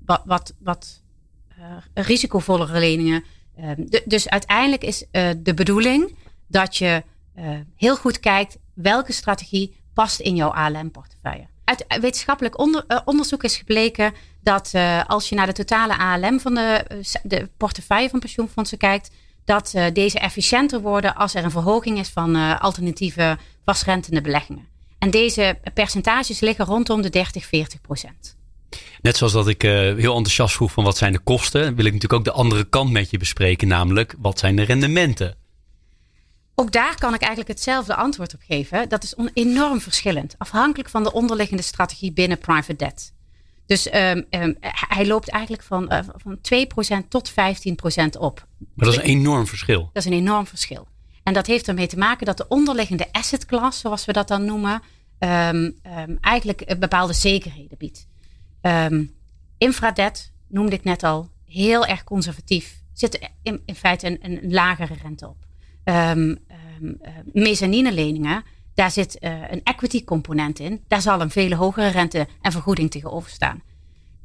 wat, 0.06 0.22
wat, 0.26 0.54
wat 0.60 1.02
uh, 1.60 1.66
risicovollere 1.94 2.80
leningen 2.80 3.24
Ehm, 3.56 3.86
dus 4.06 4.30
uiteindelijk 4.30 4.84
is 4.84 5.06
de 5.38 5.54
bedoeling 5.56 6.16
dat 6.48 6.78
je 6.78 7.04
heel 7.76 7.96
goed 7.96 8.20
kijkt 8.20 8.58
welke 8.74 9.14
strategie 9.14 9.76
past 9.94 10.20
in 10.20 10.36
jouw 10.36 10.50
ALM-portefeuille. 10.50 11.48
Uit 11.64 11.86
wetenschappelijk 12.02 12.60
onder, 12.60 12.84
uh, 12.88 13.00
onderzoek 13.06 13.44
is 13.44 13.56
gebleken 13.56 14.14
dat 14.42 14.72
als 15.08 15.30
je 15.30 15.36
naar 15.36 15.46
de 15.46 15.54
totale 15.54 15.98
ALM 15.98 16.40
van 16.40 16.56
de, 16.56 16.86
de 17.24 17.50
portefeuille 17.58 18.10
van 18.10 18.20
pensioenfondsen 18.20 18.78
kijkt, 18.78 19.12
dat 19.46 19.74
deze 19.94 20.20
efficiënter 20.20 20.82
worden 20.82 21.16
als 21.16 21.36
er 21.36 21.44
een 21.44 21.52
verhoging 21.52 22.00
is 22.00 22.10
van 22.10 22.60
alternatieve 22.60 23.38
vastrentende 23.66 24.22
beleggingen. 24.22 24.68
En 25.00 25.12
deze 25.12 25.60
percentages 25.74 26.40
liggen 26.40 26.66
rondom 26.66 27.02
de 27.02 27.10
30, 27.10 27.46
40 27.46 27.82
procent. 27.82 28.36
Net 29.02 29.18
zoals 29.18 29.34
dat 29.34 29.48
ik 29.48 29.62
heel 29.62 30.16
enthousiast 30.16 30.56
vroeg 30.56 30.72
van 30.72 30.84
wat 30.84 30.98
zijn 30.98 31.12
de 31.12 31.20
kosten, 31.20 31.76
wil 31.76 31.86
ik 31.86 31.94
natuurlijk 31.94 32.14
ook 32.14 32.26
de 32.26 32.42
andere 32.42 32.64
kant 32.64 32.92
met 32.92 33.10
je 33.10 33.18
bespreken, 33.18 33.68
namelijk 33.68 34.16
wat 34.18 34.40
zijn 34.40 34.56
de 34.56 34.64
rendementen? 34.64 35.38
Ook 36.56 36.72
daar 36.72 36.98
kan 36.98 37.14
ik 37.14 37.20
eigenlijk 37.20 37.50
hetzelfde 37.50 37.96
antwoord 37.96 38.34
op 38.34 38.42
geven. 38.48 38.90
Dat 38.90 39.04
is 39.04 39.16
enorm 39.34 39.82
verschillend, 39.82 40.36
afhankelijk 40.38 40.90
van 40.90 41.04
de 41.04 41.12
onderliggende 41.12 41.64
strategie 41.64 42.12
binnen 42.12 42.38
private 42.38 42.76
debt. 42.76 43.14
Dus 43.66 43.94
um, 43.94 44.26
um, 44.30 44.58
hij 44.62 45.08
loopt 45.08 45.30
eigenlijk 45.30 45.64
van, 45.64 45.94
uh, 45.94 46.00
van 46.16 46.38
2% 47.04 47.08
tot 47.08 47.32
15% 47.32 47.34
op. 48.20 48.48
Maar 48.58 48.86
dat 48.86 48.94
is 48.94 49.00
een 49.00 49.06
enorm 49.06 49.48
verschil. 49.48 49.90
Dat 49.94 50.06
is 50.06 50.12
een 50.12 50.18
enorm 50.18 50.48
verschil. 50.48 50.88
En 51.24 51.34
dat 51.34 51.48
heeft 51.48 51.68
ermee 51.68 51.88
te 51.88 51.98
maken 51.98 52.26
dat 52.26 52.38
de 52.38 52.48
onderliggende 52.48 53.08
asset 53.12 53.46
class, 53.46 53.80
zoals 53.80 54.06
we 54.06 54.14
dat 54.14 54.28
dan 54.28 54.46
noemen, 54.46 54.82
um, 55.20 55.78
eigenlijk 56.22 56.80
bepaalde 56.80 57.14
zekerheden 57.14 57.78
biedt. 57.78 58.08
Infradebt 59.58 60.34
noemde 60.48 60.76
ik 60.76 60.84
net 60.84 61.04
al, 61.04 61.30
heel 61.46 61.86
erg 61.86 62.04
conservatief. 62.04 62.82
Zit 62.94 63.30
in, 63.42 63.62
in 63.66 63.76
feite 63.76 64.08
een, 64.08 64.18
een, 64.22 64.52
lagere 64.52 64.94
rente 65.02 65.28
op. 65.28 65.38
Um, 65.86 65.96
um, 65.96 66.38
uh, 66.82 67.10
mezzanine 67.34 67.94
leningen, 67.94 68.44
daar 68.74 68.92
zit 68.92 69.18
uh, 69.20 69.32
een 69.50 69.62
equity 69.64 70.04
component 70.04 70.60
in. 70.60 70.82
Daar 70.88 71.02
zal 71.02 71.22
een 71.22 71.30
vele 71.30 71.56
hogere 71.56 71.88
rente 71.88 72.28
en 72.42 72.52
vergoeding 72.52 72.92
tegenover 72.92 73.30
staan. 73.32 73.62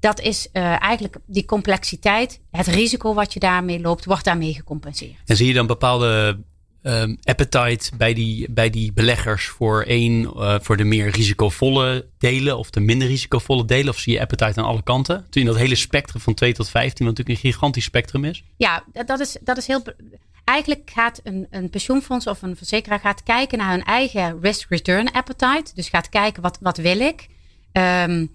Dat 0.00 0.20
is 0.20 0.48
uh, 0.52 0.82
eigenlijk 0.82 1.16
die 1.26 1.44
complexiteit, 1.44 2.40
het 2.50 2.66
risico 2.66 3.14
wat 3.14 3.32
je 3.32 3.40
daarmee 3.40 3.80
loopt, 3.80 4.04
wordt 4.04 4.24
daarmee 4.24 4.54
gecompenseerd. 4.54 5.20
En 5.26 5.36
zie 5.36 5.46
je 5.46 5.54
dan 5.54 5.66
bepaalde 5.66 6.38
um, 6.82 7.18
appetite 7.22 7.90
bij 7.96 8.14
die, 8.14 8.50
bij 8.50 8.70
die 8.70 8.92
beleggers 8.92 9.46
voor 9.46 9.82
één, 9.82 10.22
uh, 10.22 10.54
voor 10.60 10.76
de 10.76 10.84
meer 10.84 11.10
risicovolle 11.10 12.06
delen 12.18 12.58
of 12.58 12.70
de 12.70 12.80
minder 12.80 13.08
risicovolle 13.08 13.64
delen? 13.64 13.88
Of 13.88 13.98
zie 13.98 14.12
je 14.12 14.20
appetite 14.20 14.60
aan 14.60 14.66
alle 14.66 14.82
kanten? 14.82 15.26
Toen 15.30 15.42
in 15.42 15.48
dat 15.48 15.56
hele 15.56 15.74
spectrum 15.74 16.20
van 16.20 16.34
2 16.34 16.52
tot 16.52 16.68
15, 16.68 17.06
wat 17.06 17.16
natuurlijk 17.16 17.44
een 17.44 17.52
gigantisch 17.52 17.84
spectrum 17.84 18.24
is. 18.24 18.42
Ja, 18.56 18.84
dat 19.06 19.20
is, 19.20 19.36
dat 19.40 19.56
is 19.56 19.66
heel. 19.66 19.82
Eigenlijk 20.48 20.90
gaat 20.94 21.20
een, 21.22 21.46
een 21.50 21.70
pensioenfonds 21.70 22.26
of 22.26 22.42
een 22.42 22.56
verzekeraar 22.56 23.00
gaat 23.00 23.22
kijken 23.22 23.58
naar 23.58 23.70
hun 23.70 23.84
eigen 23.84 24.38
risk-return 24.40 25.12
appetite. 25.12 25.74
Dus 25.74 25.88
gaat 25.88 26.08
kijken 26.08 26.42
wat, 26.42 26.58
wat 26.60 26.76
wil 26.76 27.00
ik. 27.00 27.28
Um, 27.72 28.30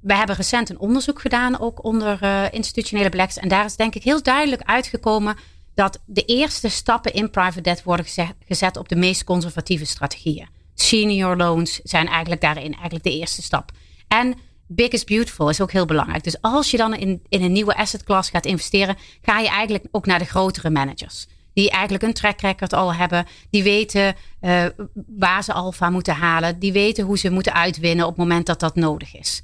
we 0.00 0.14
hebben 0.14 0.36
recent 0.36 0.70
een 0.70 0.78
onderzoek 0.78 1.20
gedaan, 1.20 1.60
ook 1.60 1.84
onder 1.84 2.22
uh, 2.22 2.44
institutionele 2.50 3.08
beleggers. 3.08 3.38
En 3.38 3.48
daar 3.48 3.64
is 3.64 3.76
denk 3.76 3.94
ik 3.94 4.02
heel 4.02 4.22
duidelijk 4.22 4.62
uitgekomen 4.62 5.36
dat 5.74 6.02
de 6.06 6.24
eerste 6.24 6.68
stappen 6.68 7.12
in 7.12 7.30
private 7.30 7.60
debt 7.60 7.82
worden 7.82 8.06
gezet 8.46 8.76
op 8.76 8.88
de 8.88 8.96
meest 8.96 9.24
conservatieve 9.24 9.84
strategieën. 9.84 10.48
Senior 10.74 11.36
loans 11.36 11.80
zijn 11.82 12.06
eigenlijk 12.06 12.40
daarin 12.40 12.72
eigenlijk 12.72 13.04
de 13.04 13.18
eerste 13.18 13.42
stap. 13.42 13.70
En 14.08 14.34
big 14.66 14.88
is 14.88 15.04
beautiful 15.04 15.48
is 15.48 15.60
ook 15.60 15.72
heel 15.72 15.86
belangrijk. 15.86 16.24
Dus 16.24 16.40
als 16.40 16.70
je 16.70 16.76
dan 16.76 16.94
in, 16.94 17.22
in 17.28 17.42
een 17.42 17.52
nieuwe 17.52 17.76
asset 17.76 18.04
class 18.04 18.30
gaat 18.30 18.46
investeren, 18.46 18.96
ga 19.22 19.38
je 19.38 19.48
eigenlijk 19.48 19.84
ook 19.90 20.06
naar 20.06 20.18
de 20.18 20.24
grotere 20.24 20.70
managers. 20.70 21.26
Die 21.58 21.70
eigenlijk 21.70 22.04
een 22.04 22.12
track 22.12 22.40
record 22.40 22.72
al 22.72 22.94
hebben. 22.94 23.26
Die 23.50 23.62
weten 23.62 24.14
uh, 24.40 24.64
waar 25.06 25.44
ze 25.44 25.52
alfa 25.52 25.90
moeten 25.90 26.14
halen. 26.14 26.58
Die 26.58 26.72
weten 26.72 27.04
hoe 27.04 27.18
ze 27.18 27.30
moeten 27.30 27.54
uitwinnen 27.54 28.04
op 28.04 28.10
het 28.10 28.18
moment 28.18 28.46
dat 28.46 28.60
dat 28.60 28.74
nodig 28.74 29.16
is. 29.16 29.42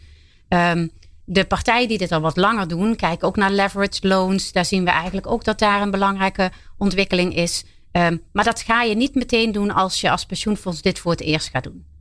Um, 0.48 0.90
de 1.24 1.44
partijen 1.44 1.88
die 1.88 1.98
dit 1.98 2.12
al 2.12 2.20
wat 2.20 2.36
langer 2.36 2.68
doen, 2.68 2.96
kijken 2.96 3.28
ook 3.28 3.36
naar 3.36 3.50
leveraged 3.50 4.04
loans. 4.04 4.52
Daar 4.52 4.64
zien 4.64 4.84
we 4.84 4.90
eigenlijk 4.90 5.26
ook 5.26 5.44
dat 5.44 5.58
daar 5.58 5.82
een 5.82 5.90
belangrijke 5.90 6.50
ontwikkeling 6.78 7.36
is. 7.36 7.64
Um, 7.92 8.22
maar 8.32 8.44
dat 8.44 8.62
ga 8.62 8.82
je 8.82 8.94
niet 8.94 9.14
meteen 9.14 9.52
doen 9.52 9.70
als 9.70 10.00
je 10.00 10.10
als 10.10 10.26
pensioenfonds 10.26 10.82
dit 10.82 10.98
voor 10.98 11.10
het 11.10 11.20
eerst 11.20 11.48
gaat 11.48 11.64
doen. 11.64 11.93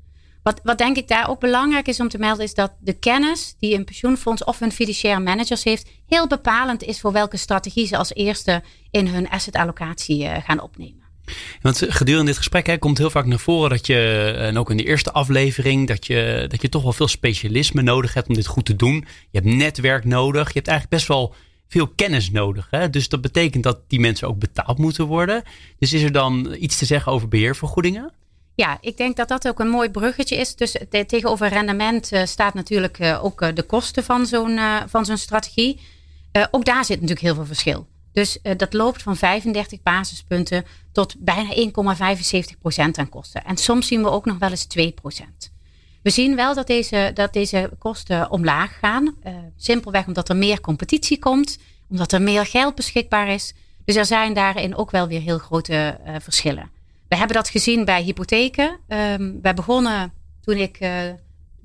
Wat, 0.44 0.60
wat 0.64 0.78
denk 0.78 0.98
ik 0.98 1.08
daar 1.08 1.30
ook 1.30 1.40
belangrijk 1.40 1.88
is 1.88 2.00
om 2.00 2.10
te 2.10 2.18
melden, 2.18 2.46
is 2.46 2.54
dat 2.54 2.72
de 2.80 2.94
kennis 2.94 3.56
die 3.60 3.76
een 3.76 3.86
pensioenfonds 3.86 4.44
of 4.44 4.62
een 4.62 4.72
fiduciaire 4.72 5.22
managers 5.22 5.64
heeft, 5.64 5.90
heel 6.08 6.28
bepalend 6.28 6.84
is 6.84 7.00
voor 7.00 7.12
welke 7.12 7.38
strategie 7.38 7.88
ze 7.88 7.98
als 7.98 8.14
eerste 8.14 8.64
in 8.92 9.08
hun 9.08 9.30
asset 9.30 9.56
allocatie 9.56 10.24
uh, 10.24 10.38
gaan 10.44 10.62
opnemen. 10.62 11.02
Want 11.62 11.86
gedurende 11.88 12.26
dit 12.26 12.38
gesprek 12.38 12.68
hè, 12.68 12.78
komt 12.78 12.98
heel 12.98 13.10
vaak 13.10 13.26
naar 13.26 13.40
voren 13.40 13.70
dat 13.70 13.88
je, 13.88 14.34
en 14.38 14.58
ook 14.58 14.70
in 14.70 14.78
de 14.78 14.86
eerste 14.86 15.12
aflevering, 15.12 15.88
dat 15.88 16.08
je, 16.08 16.46
dat 16.48 16.62
je 16.62 16.70
toch 16.70 16.84
wel 16.84 16.94
veel 16.94 17.08
specialisme 17.08 17.82
nodig 17.82 18.14
hebt 18.14 18.28
om 18.28 18.36
dit 18.36 18.46
goed 18.46 18.66
te 18.66 18.76
doen. 18.76 19.06
Je 19.32 19.40
hebt 19.40 19.56
netwerk 19.56 20.06
nodig. 20.06 20.48
Je 20.48 20.54
hebt 20.54 20.68
eigenlijk 20.68 20.98
best 20.98 21.08
wel 21.08 21.36
veel 21.68 21.88
kennis 21.88 22.32
nodig. 22.32 22.68
Hè? 22.70 22.90
Dus 22.90 23.10
dat 23.10 23.22
betekent 23.22 23.64
dat 23.64 23.80
die 23.88 24.00
mensen 24.00 24.28
ook 24.28 24.40
betaald 24.40 24.78
moeten 24.78 25.06
worden. 25.06 25.44
Dus 25.80 25.94
is 25.94 26.02
er 26.02 26.12
dan 26.12 26.56
iets 26.60 26.78
te 26.78 26.86
zeggen 26.86 27.12
over 27.12 27.28
beheervergoedingen? 27.28 28.14
Ja, 28.56 28.78
ik 28.82 28.98
denk 28.98 29.16
dat 29.16 29.28
dat 29.28 29.48
ook 29.48 29.60
een 29.60 29.70
mooi 29.70 29.90
bruggetje 29.90 30.36
is. 30.36 30.56
Dus 30.56 30.78
tegenover 31.08 31.48
rendement 31.48 32.12
uh, 32.12 32.26
staat 32.26 32.54
natuurlijk 32.54 33.00
uh, 33.00 33.24
ook 33.24 33.42
uh, 33.42 33.50
de 33.54 33.64
kosten 33.64 34.04
van 34.04 34.26
zo'n 34.26 34.60
van 34.88 35.06
zo'n 35.06 35.18
strategie. 35.18 35.80
ook 36.52 36.66
daar 36.66 36.86
zit 36.86 36.96
natuurlijk 36.96 37.26
heel 37.26 37.36
veel 37.36 37.46
verschil. 37.46 37.88
Dus 38.12 38.40
dat 38.58 38.74
loopt 38.74 39.04
van 39.04 39.16
35 39.16 39.82
basispunten 39.82 40.66
tot 40.92 41.16
bijna 41.18 41.54
1,75 42.54 42.60
procent 42.60 42.98
aan 42.98 43.10
kosten. 43.10 43.44
En 43.44 43.58
soms 43.58 43.88
zien 43.88 44.02
we 44.02 44.10
ook 44.10 44.26
nog 44.26 44.38
wel 44.38 44.50
eens 44.50 44.66
2 44.66 44.92
procent. 44.92 45.52
We 46.02 46.10
zien 46.10 46.36
wel 46.36 46.56
dat 46.56 46.68
deze, 46.68 47.12
dat 47.14 47.34
deze 47.34 47.70
kosten 47.80 48.32
omlaag 48.32 48.80
gaan. 48.80 49.16
Simpelweg 49.58 50.08
omdat 50.08 50.30
er 50.30 50.36
meer 50.36 50.62
competitie 50.62 51.20
komt, 51.20 51.58
omdat 51.90 52.12
er 52.12 52.22
meer 52.22 52.46
geld 52.46 52.76
beschikbaar 52.76 53.28
is. 53.28 53.54
Dus 53.86 53.96
er 53.96 54.06
zijn 54.06 54.34
daarin 54.34 54.76
ook 54.76 54.92
wel 54.92 55.08
weer 55.08 55.22
heel 55.22 55.38
grote 55.38 56.00
verschillen. 56.20 56.70
We 57.08 57.16
hebben 57.16 57.36
dat 57.36 57.50
gezien 57.50 57.86
bij 57.86 58.02
hypotheken. 58.02 58.80
Um, 58.88 59.40
wij 59.42 59.54
begonnen 59.54 60.14
toen 60.42 60.58
ik 60.58 60.80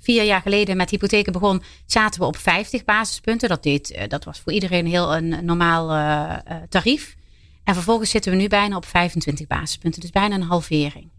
vier 0.00 0.24
jaar 0.24 0.40
geleden 0.40 0.76
met 0.76 0.90
hypotheken 0.90 1.32
begon, 1.32 1.62
zaten 1.86 2.20
we 2.20 2.26
op 2.26 2.36
50 2.36 2.84
basispunten. 2.84 3.48
Dat, 3.48 3.62
deed, 3.62 3.90
eh, 3.90 4.08
dat 4.08 4.24
was 4.24 4.40
voor 4.40 4.52
iedereen 4.52 4.86
heel 4.86 5.16
een 5.16 5.44
normaal 5.44 5.96
uh, 5.96 6.36
tarief. 6.68 7.16
En 7.64 7.74
vervolgens 7.74 8.10
zitten 8.10 8.32
we 8.32 8.38
nu 8.38 8.48
bijna 8.48 8.76
op 8.76 8.84
25 8.84 9.46
basispunten. 9.46 10.00
Dus 10.00 10.10
bijna 10.10 10.34
een 10.34 10.42
halvering. 10.42 11.10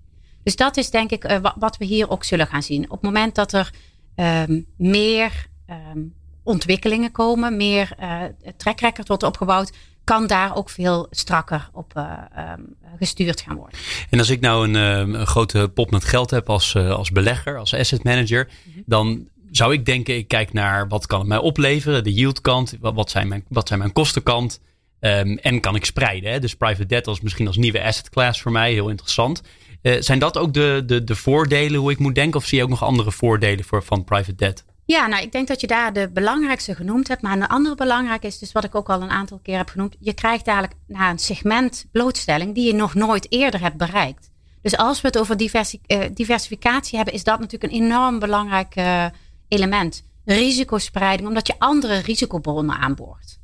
Dus 0.44 0.56
dat 0.56 0.78
is 0.78 0.90
denk 0.90 1.12
ik 1.12 1.40
wat 1.56 1.78
we 1.78 1.86
hier 1.86 2.10
ook 2.10 2.24
zullen 2.24 2.48
gaan 2.48 2.64
zien. 2.64 2.84
Op 2.84 2.92
het 2.92 3.02
moment 3.02 3.36
dat 3.36 3.54
er 3.54 3.72
um, 4.16 4.66
meer 4.78 5.48
um, 5.70 6.14
ontwikkelingen 6.44 7.12
komen, 7.12 7.58
meer 7.58 7.96
uh, 8.00 8.24
track 8.58 9.08
wordt 9.08 9.24
opgebouwd, 9.24 9.72
kan 10.10 10.28
daar 10.28 10.56
ook 10.56 10.70
veel 10.70 11.08
strakker 11.12 11.70
op 11.74 11.94
uh, 11.98 12.12
um, 12.58 12.76
gestuurd 12.98 13.42
gaan 13.42 13.56
worden. 13.56 13.80
En 14.10 14.20
als 14.20 14.30
ik 14.30 14.40
nou 14.40 14.68
een, 14.68 14.74
een 14.74 15.28
grote 15.28 15.72
pot 15.74 15.92
met 15.92 16.04
geld 16.04 16.30
heb 16.30 16.50
als, 16.50 16.74
uh, 16.74 16.92
als 16.92 17.12
belegger, 17.12 17.58
als 17.58 17.74
asset 17.74 18.04
manager, 18.04 18.50
mm 18.66 18.74
-hmm. 18.74 18.84
dan 18.86 19.28
zou 19.52 19.74
ik 19.74 19.86
denken, 19.86 20.18
ik 20.18 20.28
kijk 20.28 20.54
naar 20.54 20.88
wat 20.88 21.06
kan 21.06 21.20
het 21.20 21.28
mij 21.28 21.38
opleveren, 21.38 22.04
de 22.04 22.14
yieldkant, 22.14 22.78
wat, 22.80 22.94
wat, 22.94 23.10
zijn, 23.10 23.28
mijn, 23.28 23.46
wat 23.48 23.68
zijn 23.68 23.80
mijn 23.80 23.94
kostenkant. 23.94 24.62
Um, 25.00 25.38
en 25.38 25.60
kan 25.60 25.76
ik 25.76 25.86
spreiden. 25.86 26.32
Hè? 26.32 26.40
Dus 26.40 26.56
private 26.56 26.86
debt 26.86 27.08
als 27.08 27.22
misschien 27.22 27.48
als 27.48 27.58
nieuwe 27.58 27.84
asset 27.84 28.10
class 28.10 28.42
voor 28.42 28.52
mij, 28.52 28.74
heel 28.74 28.90
interessant. 28.90 29.42
Uh, 29.82 30.02
zijn 30.02 30.20
dat 30.20 30.38
ook 30.38 30.54
de, 30.54 30.84
de, 30.86 31.04
de 31.04 31.16
voordelen 31.16 31.80
hoe 31.80 31.92
ik 31.92 32.00
moet 32.00 32.16
denken? 32.16 32.40
Of 32.40 32.46
zie 32.46 32.58
je 32.58 32.64
ook 32.64 32.70
nog 32.70 32.84
andere 32.84 33.12
voordelen 33.12 33.66
voor, 33.66 33.84
van 33.84 34.04
private 34.04 34.36
debt? 34.36 34.66
Ja, 34.90 35.08
nou, 35.08 35.24
ik 35.24 35.32
denk 35.32 35.48
dat 35.48 35.62
je 35.62 35.68
daar 35.68 35.94
de 35.94 36.10
belangrijkste 36.14 36.76
genoemd 36.76 37.08
hebt. 37.08 37.22
Maar 37.22 37.32
een 37.32 37.48
andere 37.48 37.76
belangrijk 37.76 38.24
is, 38.24 38.40
dus 38.40 38.52
wat 38.52 38.64
ik 38.64 38.76
ook 38.76 38.90
al 38.90 39.02
een 39.02 39.10
aantal 39.10 39.40
keer 39.44 39.58
heb 39.58 39.70
genoemd. 39.70 39.96
Je 40.00 40.14
krijgt 40.14 40.46
dadelijk 40.46 40.74
naar 40.88 41.10
een 41.10 41.20
segment 41.20 41.86
blootstelling 41.92 42.56
die 42.56 42.66
je 42.66 42.74
nog 42.74 42.94
nooit 42.94 43.32
eerder 43.32 43.62
hebt 43.62 43.78
bereikt. 43.78 44.32
Dus 44.62 44.78
als 44.78 45.02
we 45.02 45.08
het 45.08 45.18
over 45.18 45.42
uh, 45.42 46.00
diversificatie 46.14 46.96
hebben, 46.96 47.14
is 47.14 47.24
dat 47.24 47.40
natuurlijk 47.40 47.74
een 47.74 47.80
enorm 47.80 48.20
belangrijk 48.20 48.76
uh, 48.76 49.06
element. 49.48 50.04
Risicospreiding, 50.26 51.28
omdat 51.28 51.48
je 51.48 51.60
andere 51.60 51.98
risicobronnen 51.98 52.78
aanboort. 52.78 53.40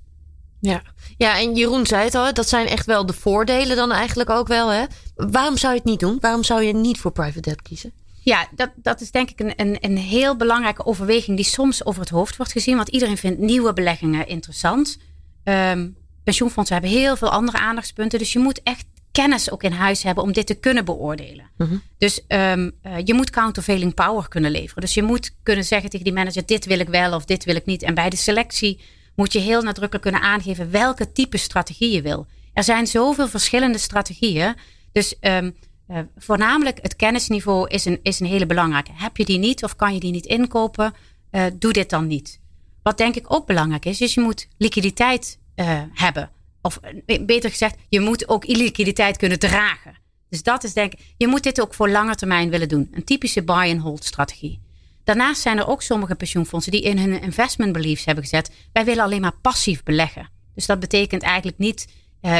Ja. 0.59 0.81
ja, 1.17 1.39
en 1.39 1.55
Jeroen 1.55 1.85
zei 1.85 2.03
het 2.03 2.15
al, 2.15 2.33
dat 2.33 2.49
zijn 2.49 2.67
echt 2.67 2.85
wel 2.85 3.05
de 3.05 3.13
voordelen 3.13 3.75
dan 3.75 3.91
eigenlijk 3.91 4.29
ook 4.29 4.47
wel. 4.47 4.69
Hè? 4.69 4.85
Waarom 5.15 5.57
zou 5.57 5.73
je 5.73 5.79
het 5.79 5.87
niet 5.87 5.99
doen? 5.99 6.17
Waarom 6.19 6.43
zou 6.43 6.63
je 6.63 6.73
niet 6.73 6.99
voor 6.99 7.11
private 7.11 7.41
debt 7.41 7.61
kiezen? 7.61 7.93
Ja, 8.25 8.47
dat, 8.55 8.69
dat 8.75 9.01
is 9.01 9.11
denk 9.11 9.29
ik 9.29 9.39
een, 9.39 9.53
een, 9.55 9.77
een 9.79 9.97
heel 9.97 10.35
belangrijke 10.35 10.85
overweging 10.85 11.35
die 11.35 11.45
soms 11.45 11.85
over 11.85 12.01
het 12.01 12.09
hoofd 12.09 12.37
wordt 12.37 12.51
gezien. 12.51 12.75
Want 12.75 12.89
iedereen 12.89 13.17
vindt 13.17 13.39
nieuwe 13.39 13.73
beleggingen 13.73 14.27
interessant. 14.27 14.97
Um, 15.43 15.97
pensioenfondsen 16.23 16.75
hebben 16.75 16.93
heel 16.93 17.15
veel 17.15 17.29
andere 17.29 17.57
aandachtspunten. 17.57 18.19
Dus 18.19 18.33
je 18.33 18.39
moet 18.39 18.63
echt 18.63 18.85
kennis 19.11 19.51
ook 19.51 19.63
in 19.63 19.71
huis 19.71 20.03
hebben 20.03 20.23
om 20.23 20.31
dit 20.31 20.47
te 20.47 20.53
kunnen 20.53 20.85
beoordelen. 20.85 21.49
-huh. 21.57 21.71
Dus 21.97 22.21
um, 22.27 22.71
uh, 22.83 22.93
je 23.03 23.13
moet 23.13 23.29
countervailing 23.29 23.93
power 23.93 24.27
kunnen 24.27 24.51
leveren. 24.51 24.81
Dus 24.81 24.93
je 24.93 25.03
moet 25.03 25.35
kunnen 25.43 25.65
zeggen 25.65 25.89
tegen 25.89 26.05
die 26.05 26.13
manager: 26.13 26.45
dit 26.45 26.65
wil 26.65 26.79
ik 26.79 26.89
wel 26.89 27.13
of 27.13 27.25
dit 27.25 27.43
wil 27.43 27.55
ik 27.55 27.65
niet. 27.65 27.83
En 27.83 27.93
bij 27.93 28.09
de 28.09 28.15
selectie 28.15 28.79
moet 29.15 29.33
je 29.33 29.39
heel 29.39 29.61
nadrukkelijk 29.61 30.01
kunnen 30.01 30.21
aangeven 30.21 30.71
welke 30.71 31.11
type 31.11 31.37
strategie 31.37 31.91
je 31.91 32.01
wil. 32.01 32.27
Er 32.53 32.63
zijn 32.63 32.87
zoveel 32.87 33.27
verschillende 33.27 33.77
strategieën. 33.77 34.55
Dus 34.91 35.15
um, 35.21 35.55
uh, 35.87 35.99
voornamelijk 36.17 36.79
het 36.81 36.95
kennisniveau 36.95 37.67
is 37.67 37.85
een, 37.85 37.99
is 38.03 38.19
een 38.19 38.25
hele 38.25 38.45
belangrijke. 38.45 38.91
Heb 38.93 39.17
je 39.17 39.25
die 39.25 39.37
niet 39.37 39.63
of 39.63 39.75
kan 39.75 39.93
je 39.93 39.99
die 39.99 40.11
niet 40.11 40.25
inkopen? 40.25 40.93
Uh, 41.31 41.45
doe 41.53 41.73
dit 41.73 41.89
dan 41.89 42.07
niet. 42.07 42.39
Wat 42.83 42.97
denk 42.97 43.15
ik 43.15 43.33
ook 43.33 43.45
belangrijk 43.45 43.85
is, 43.85 44.01
is 44.01 44.13
je 44.13 44.21
moet 44.21 44.47
liquiditeit 44.57 45.39
uh, 45.55 45.81
hebben. 45.93 46.29
Of 46.61 46.79
beter 47.21 47.49
gezegd, 47.49 47.75
je 47.89 47.99
moet 47.99 48.29
ook 48.29 48.45
illiquiditeit 48.45 49.17
kunnen 49.17 49.39
dragen. 49.39 49.97
Dus 50.29 50.43
dat 50.43 50.63
is 50.63 50.73
denk 50.73 50.93
ik, 50.93 51.13
je 51.17 51.27
moet 51.27 51.43
dit 51.43 51.61
ook 51.61 51.73
voor 51.73 51.89
lange 51.89 52.15
termijn 52.15 52.49
willen 52.49 52.67
doen. 52.67 52.87
Een 52.91 53.03
typische 53.03 53.43
buy-and-hold 53.43 54.03
strategie. 54.03 54.61
Daarnaast 55.03 55.41
zijn 55.41 55.57
er 55.57 55.67
ook 55.67 55.81
sommige 55.81 56.15
pensioenfondsen 56.15 56.71
die 56.71 56.81
in 56.81 56.97
hun 56.97 57.21
investment 57.21 57.73
beliefs 57.73 58.05
hebben 58.05 58.23
gezet. 58.23 58.51
Wij 58.73 58.85
willen 58.85 59.03
alleen 59.03 59.21
maar 59.21 59.37
passief 59.41 59.83
beleggen. 59.83 60.29
Dus 60.55 60.65
dat 60.65 60.79
betekent 60.79 61.21
eigenlijk 61.21 61.57
niet 61.57 61.87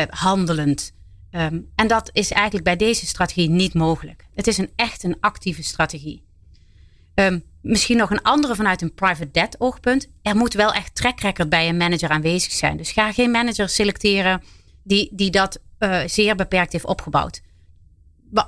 handelend 0.10 0.94
Um, 1.36 1.72
en 1.76 1.88
dat 1.88 2.10
is 2.14 2.32
eigenlijk 2.32 2.66
bij 2.66 2.76
deze 2.76 3.06
strategie 3.06 3.50
niet 3.50 3.74
mogelijk. 3.74 4.26
Het 4.34 4.48
is 4.48 4.58
een 4.58 4.72
echt 4.76 5.04
een 5.04 5.18
actieve 5.20 5.64
strategie. 5.64 6.24
Um, 7.16 7.44
misschien 7.62 7.98
nog 7.98 8.10
een 8.10 8.22
andere 8.22 8.56
vanuit 8.56 8.82
een 8.82 8.94
private 8.94 9.32
debt 9.32 9.60
oogpunt. 9.60 10.08
Er 10.22 10.36
moet 10.36 10.54
wel 10.54 10.74
echt 10.74 10.96
track 10.96 11.20
record 11.20 11.50
bij 11.50 11.70
een 11.70 11.78
manager 11.78 12.10
aanwezig 12.10 12.52
zijn. 12.52 12.78
Dus 12.78 12.92
ga 12.92 13.12
geen 13.12 13.32
manager 13.32 13.70
selecteren 13.70 14.44
die, 14.84 15.10
die 15.14 15.32
dat 15.32 15.60
uh, 15.80 16.00
zeer 16.06 16.36
beperkt 16.36 16.72
heeft 16.72 16.86
opgebouwd. 16.86 17.42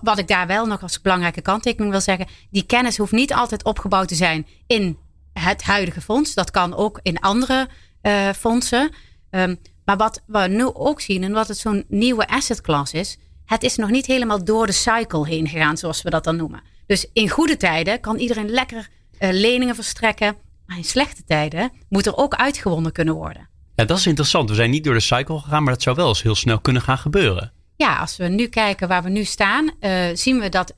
Wat 0.02 0.18
ik 0.18 0.28
daar 0.28 0.48
wel 0.48 0.66
nog 0.66 0.82
als 0.82 1.02
belangrijke 1.02 1.42
kanttekening 1.42 1.92
wil 1.92 2.02
zeggen. 2.02 2.28
Die 2.50 2.66
kennis 2.66 2.98
hoeft 2.98 3.12
niet 3.12 3.34
altijd 3.34 3.64
opgebouwd 3.64 4.08
te 4.08 4.16
zijn 4.16 4.48
in 4.68 4.98
het 5.34 5.64
huidige 5.64 6.02
fonds. 6.02 6.34
Dat 6.34 6.52
kan 6.52 6.76
ook 6.76 7.00
in 7.02 7.20
andere 7.20 7.70
uh, 8.02 8.30
fondsen. 8.30 8.92
Um, 9.30 9.58
maar 9.88 9.98
wat 9.98 10.22
we 10.26 10.48
nu 10.48 10.66
ook 10.74 11.02
zien 11.02 11.24
en 11.24 11.32
wat 11.32 11.48
het 11.48 11.58
zo'n 11.58 11.86
nieuwe 11.88 12.28
asset 12.28 12.62
class 12.62 12.94
is, 12.94 13.18
het 13.46 13.64
is 13.64 13.76
nog 13.76 13.90
niet 13.90 14.06
helemaal 14.06 14.44
door 14.44 14.66
de 14.66 14.72
cycle 14.72 15.28
heen 15.28 15.48
gegaan, 15.48 15.78
zoals 15.78 16.02
we 16.02 16.10
dat 16.10 16.24
dan 16.24 16.36
noemen. 16.36 16.62
Dus 16.86 17.10
in 17.14 17.30
goede 17.30 17.58
tijden 17.58 18.00
kan 18.00 18.18
iedereen 18.18 18.50
lekker 18.50 18.90
uh, 19.20 19.30
leningen 19.32 19.76
verstrekken. 19.76 20.36
Maar 20.66 20.78
in 20.78 20.84
slechte 20.84 21.24
tijden 21.24 21.72
moet 21.90 22.06
er 22.06 22.18
ook 22.18 22.36
uitgewonnen 22.36 22.92
kunnen 22.92 23.14
worden. 23.14 23.50
Ja, 23.76 23.86
dat 23.86 23.98
is 23.98 24.08
interessant. 24.08 24.50
We 24.50 24.56
zijn 24.56 24.70
niet 24.70 24.84
door 24.84 24.94
de 24.94 25.00
cycle 25.00 25.40
gegaan, 25.40 25.64
maar 25.64 25.74
dat 25.74 25.82
zou 25.82 25.96
wel 25.96 26.08
eens 26.08 26.22
heel 26.22 26.36
snel 26.36 26.60
kunnen 26.60 26.82
gaan 26.82 26.98
gebeuren. 26.98 27.52
ja, 27.76 28.00
als 28.00 28.18
we 28.18 28.28
nu 28.28 28.48
kijken 28.48 28.88
waar 28.88 29.04
we 29.04 29.10
nu 29.10 29.24
staan, 29.24 29.72
zien 30.14 30.40
we 30.40 30.50
dat. 30.50 30.74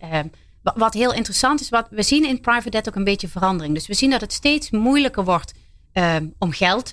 wat 0.61 0.93
heel 0.93 1.13
interessant 1.13 1.61
is, 1.61 1.69
wat 1.69 1.87
we 1.89 2.03
zien 2.03 2.25
in 2.25 2.41
private 2.41 2.69
debt 2.69 2.87
ook 2.87 2.95
een 2.95 3.03
beetje 3.03 3.27
verandering. 3.27 3.73
Dus 3.73 3.87
we 3.87 3.93
zien 3.93 4.09
dat 4.09 4.21
het 4.21 4.33
steeds 4.33 4.71
moeilijker 4.71 5.23
wordt 5.23 5.53
om 6.39 6.51
geld 6.51 6.91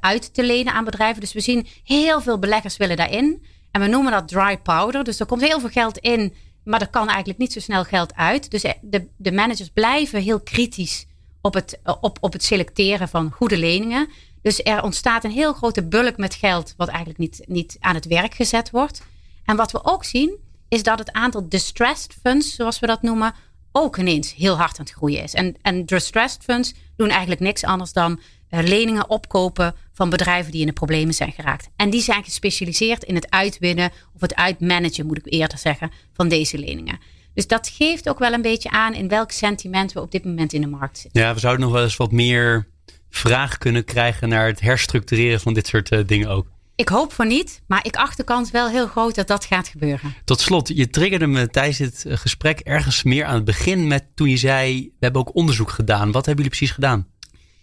uit 0.00 0.34
te 0.34 0.42
lenen 0.42 0.72
aan 0.72 0.84
bedrijven. 0.84 1.20
Dus 1.20 1.32
we 1.32 1.40
zien 1.40 1.66
heel 1.84 2.20
veel 2.20 2.38
beleggers 2.38 2.76
willen 2.76 2.96
daarin. 2.96 3.46
En 3.70 3.80
we 3.80 3.86
noemen 3.86 4.12
dat 4.12 4.28
dry 4.28 4.58
powder. 4.58 5.04
Dus 5.04 5.20
er 5.20 5.26
komt 5.26 5.46
heel 5.46 5.60
veel 5.60 5.68
geld 5.68 5.98
in, 5.98 6.34
maar 6.64 6.80
er 6.80 6.88
kan 6.88 7.08
eigenlijk 7.08 7.38
niet 7.38 7.52
zo 7.52 7.60
snel 7.60 7.84
geld 7.84 8.14
uit. 8.14 8.50
Dus 8.50 8.62
de, 8.80 9.08
de 9.16 9.32
managers 9.32 9.68
blijven 9.68 10.22
heel 10.22 10.40
kritisch 10.40 11.06
op 11.40 11.54
het, 11.54 11.80
op, 12.00 12.18
op 12.20 12.32
het 12.32 12.44
selecteren 12.44 13.08
van 13.08 13.30
goede 13.30 13.58
leningen. 13.58 14.08
Dus 14.42 14.62
er 14.62 14.82
ontstaat 14.82 15.24
een 15.24 15.30
heel 15.30 15.52
grote 15.52 15.82
bulk 15.82 16.16
met 16.16 16.34
geld, 16.34 16.74
wat 16.76 16.88
eigenlijk 16.88 17.18
niet, 17.18 17.42
niet 17.46 17.76
aan 17.80 17.94
het 17.94 18.06
werk 18.06 18.34
gezet 18.34 18.70
wordt. 18.70 19.02
En 19.44 19.56
wat 19.56 19.72
we 19.72 19.84
ook 19.84 20.04
zien, 20.04 20.36
is 20.68 20.82
dat 20.82 20.98
het 20.98 21.12
aantal 21.12 21.48
distressed 21.48 22.16
funds, 22.22 22.54
zoals 22.54 22.78
we 22.78 22.86
dat 22.86 23.02
noemen, 23.02 23.34
ook 23.72 23.96
ineens 23.96 24.34
heel 24.34 24.56
hard 24.56 24.78
aan 24.78 24.84
het 24.84 24.94
groeien 24.94 25.22
is. 25.22 25.34
En, 25.34 25.56
en 25.62 25.86
distressed 25.86 26.42
funds 26.42 26.74
doen 26.96 27.08
eigenlijk 27.08 27.40
niks 27.40 27.64
anders 27.64 27.92
dan 27.92 28.20
leningen 28.60 29.10
opkopen 29.10 29.74
van 29.92 30.10
bedrijven 30.10 30.52
die 30.52 30.60
in 30.60 30.66
de 30.66 30.72
problemen 30.72 31.14
zijn 31.14 31.32
geraakt. 31.32 31.68
En 31.76 31.90
die 31.90 32.02
zijn 32.02 32.24
gespecialiseerd 32.24 33.04
in 33.04 33.14
het 33.14 33.30
uitwinnen 33.30 33.90
of 34.14 34.20
het 34.20 34.34
uitmanagen, 34.34 35.06
moet 35.06 35.18
ik 35.18 35.32
eerder 35.32 35.58
zeggen, 35.58 35.90
van 36.12 36.28
deze 36.28 36.58
leningen. 36.58 36.98
Dus 37.34 37.46
dat 37.46 37.68
geeft 37.68 38.08
ook 38.08 38.18
wel 38.18 38.32
een 38.32 38.42
beetje 38.42 38.70
aan 38.70 38.94
in 38.94 39.08
welk 39.08 39.30
sentiment 39.30 39.92
we 39.92 40.00
op 40.00 40.10
dit 40.10 40.24
moment 40.24 40.52
in 40.52 40.60
de 40.60 40.66
markt 40.66 40.98
zitten. 40.98 41.20
Ja, 41.20 41.34
we 41.34 41.40
zouden 41.40 41.64
nog 41.64 41.74
wel 41.74 41.82
eens 41.82 41.96
wat 41.96 42.12
meer 42.12 42.68
vraag 43.10 43.58
kunnen 43.58 43.84
krijgen 43.84 44.28
naar 44.28 44.46
het 44.46 44.60
herstructureren 44.60 45.40
van 45.40 45.54
dit 45.54 45.66
soort 45.66 45.92
uh, 45.92 46.00
dingen 46.06 46.28
ook. 46.28 46.46
Ik 46.76 46.88
hoop 46.88 47.12
voor 47.12 47.26
niet, 47.26 47.62
maar 47.66 47.86
ik 47.86 47.96
acht 47.96 48.16
de 48.16 48.24
kans 48.24 48.50
wel 48.50 48.68
heel 48.68 48.86
groot 48.86 49.14
dat 49.14 49.26
dat 49.26 49.44
gaat 49.44 49.68
gebeuren. 49.68 50.14
Tot 50.24 50.40
slot, 50.40 50.68
je 50.68 50.90
triggerde 50.90 51.26
me 51.26 51.48
tijdens 51.48 51.78
dit 51.78 52.04
eh, 52.04 52.16
gesprek 52.16 52.60
ergens 52.60 53.02
meer 53.02 53.24
aan 53.24 53.34
het 53.34 53.44
begin 53.44 53.86
met 53.86 54.04
toen 54.14 54.28
je 54.28 54.36
zei: 54.36 54.82
We 54.82 54.96
hebben 54.98 55.20
ook 55.20 55.34
onderzoek 55.34 55.70
gedaan. 55.70 56.12
Wat 56.12 56.26
hebben 56.26 56.44
jullie 56.44 56.58
precies 56.58 56.74
gedaan? 56.74 57.06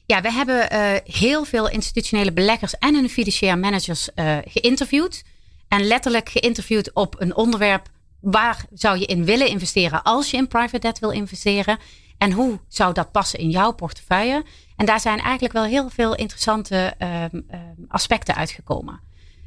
Ja, 0.10 0.22
we 0.22 0.32
hebben 0.32 0.74
uh, 0.74 0.96
heel 1.04 1.46
veel 1.46 1.70
institutionele 1.70 2.32
beleggers 2.34 2.78
en 2.78 2.96
hun 2.96 3.10
financiële 3.10 3.56
managers 3.56 4.10
uh, 4.16 4.38
geïnterviewd. 4.46 5.24
En 5.68 5.88
letterlijk 5.88 6.30
geïnterviewd 6.30 6.94
op 6.94 7.22
een 7.22 7.36
onderwerp 7.36 7.89
waar 8.20 8.66
zou 8.74 9.00
je 9.00 9.06
in 9.06 9.25
willen 9.25 9.48
investeren 9.48 10.04
als 10.04 10.32
je 10.32 10.38
in 10.38 10.48
private 10.48 10.80
debt 10.80 11.00
wil 11.00 11.10
investeren? 11.10 11.78
En 12.18 12.32
hoe 12.32 12.60
zou 12.68 12.94
dat 12.94 13.12
passen 13.12 13.39
in 13.39 13.50
jouw 13.50 13.72
portefeuille? 13.72 14.46
En 14.75 14.86
daar 14.86 15.00
zijn 15.00 15.20
eigenlijk 15.20 15.54
wel 15.54 15.63
heel 15.63 15.89
veel 15.89 16.16
interessante 16.16 16.94
um, 17.34 17.46
aspecten 17.88 18.36
uitgekomen. 18.36 19.00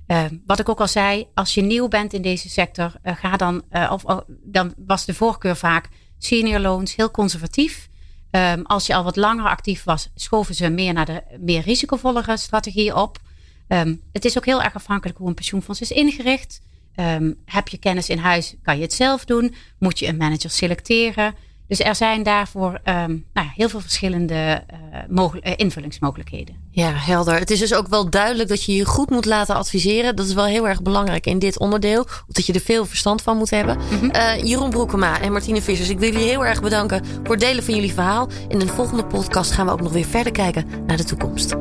Uh, 0.06 0.24
wat 0.46 0.58
ik 0.58 0.68
ook 0.68 0.80
al 0.80 0.88
zei, 0.88 1.26
als 1.34 1.54
je 1.54 1.62
nieuw 1.62 1.88
bent 1.88 2.12
in 2.12 2.22
deze 2.22 2.48
sector, 2.48 2.92
ga 3.02 3.36
dan, 3.36 3.62
of, 3.90 4.04
dan 4.28 4.74
was 4.76 5.04
de 5.04 5.14
voorkeur 5.14 5.56
vaak 5.56 5.88
senior 6.18 6.60
loans, 6.60 6.96
heel 6.96 7.10
conservatief. 7.10 7.90
Um, 8.36 8.62
als 8.62 8.86
je 8.86 8.94
al 8.94 9.04
wat 9.04 9.16
langer 9.16 9.48
actief 9.48 9.84
was, 9.84 10.08
schoven 10.14 10.54
ze 10.54 10.68
meer 10.68 10.92
naar 10.92 11.06
de 11.06 11.22
meer 11.38 11.62
risicovollere 11.62 12.36
strategieën 12.36 12.94
op. 12.94 13.18
Um, 13.68 14.02
het 14.12 14.24
is 14.24 14.38
ook 14.38 14.46
heel 14.46 14.62
erg 14.62 14.74
afhankelijk 14.74 15.18
hoe 15.18 15.28
een 15.28 15.34
pensioenfonds 15.34 15.80
is 15.80 15.90
ingericht. 15.90 16.60
Um, 16.96 17.36
heb 17.44 17.68
je 17.68 17.78
kennis 17.78 18.08
in 18.08 18.18
huis, 18.18 18.54
kan 18.62 18.76
je 18.76 18.82
het 18.82 18.92
zelf 18.92 19.24
doen? 19.24 19.54
Moet 19.78 19.98
je 19.98 20.06
een 20.06 20.16
manager 20.16 20.50
selecteren? 20.50 21.34
Dus 21.72 21.80
er 21.80 21.94
zijn 21.94 22.22
daarvoor 22.22 22.80
um, 22.84 23.24
nou, 23.32 23.48
heel 23.54 23.68
veel 23.68 23.80
verschillende 23.80 24.64
uh, 25.10 25.52
invullingsmogelijkheden. 25.56 26.54
Ja, 26.70 26.92
helder. 26.94 27.38
Het 27.38 27.50
is 27.50 27.58
dus 27.58 27.74
ook 27.74 27.88
wel 27.88 28.10
duidelijk 28.10 28.48
dat 28.48 28.64
je 28.64 28.74
je 28.74 28.84
goed 28.84 29.10
moet 29.10 29.24
laten 29.24 29.54
adviseren. 29.54 30.16
Dat 30.16 30.26
is 30.26 30.34
wel 30.34 30.44
heel 30.44 30.68
erg 30.68 30.82
belangrijk 30.82 31.26
in 31.26 31.38
dit 31.38 31.58
onderdeel. 31.58 32.06
Dat 32.28 32.46
je 32.46 32.52
er 32.52 32.60
veel 32.60 32.86
verstand 32.86 33.22
van 33.22 33.36
moet 33.36 33.50
hebben. 33.50 33.76
Mm 33.76 33.98
-hmm. 33.98 34.10
uh, 34.16 34.42
Jeroen 34.42 34.70
Broekema 34.70 35.20
en 35.20 35.32
Martine 35.32 35.62
Vissers, 35.62 35.88
ik 35.88 35.98
wil 35.98 36.12
jullie 36.12 36.28
heel 36.28 36.44
erg 36.44 36.62
bedanken 36.62 37.04
voor 37.04 37.34
het 37.34 37.40
delen 37.40 37.64
van 37.64 37.74
jullie 37.74 37.92
verhaal. 37.92 38.28
In 38.48 38.58
de 38.58 38.66
volgende 38.66 39.06
podcast 39.06 39.50
gaan 39.50 39.66
we 39.66 39.72
ook 39.72 39.82
nog 39.82 39.92
weer 39.92 40.06
verder 40.06 40.32
kijken 40.32 40.66
naar 40.86 40.96
de 40.96 41.04
toekomst. 41.04 41.54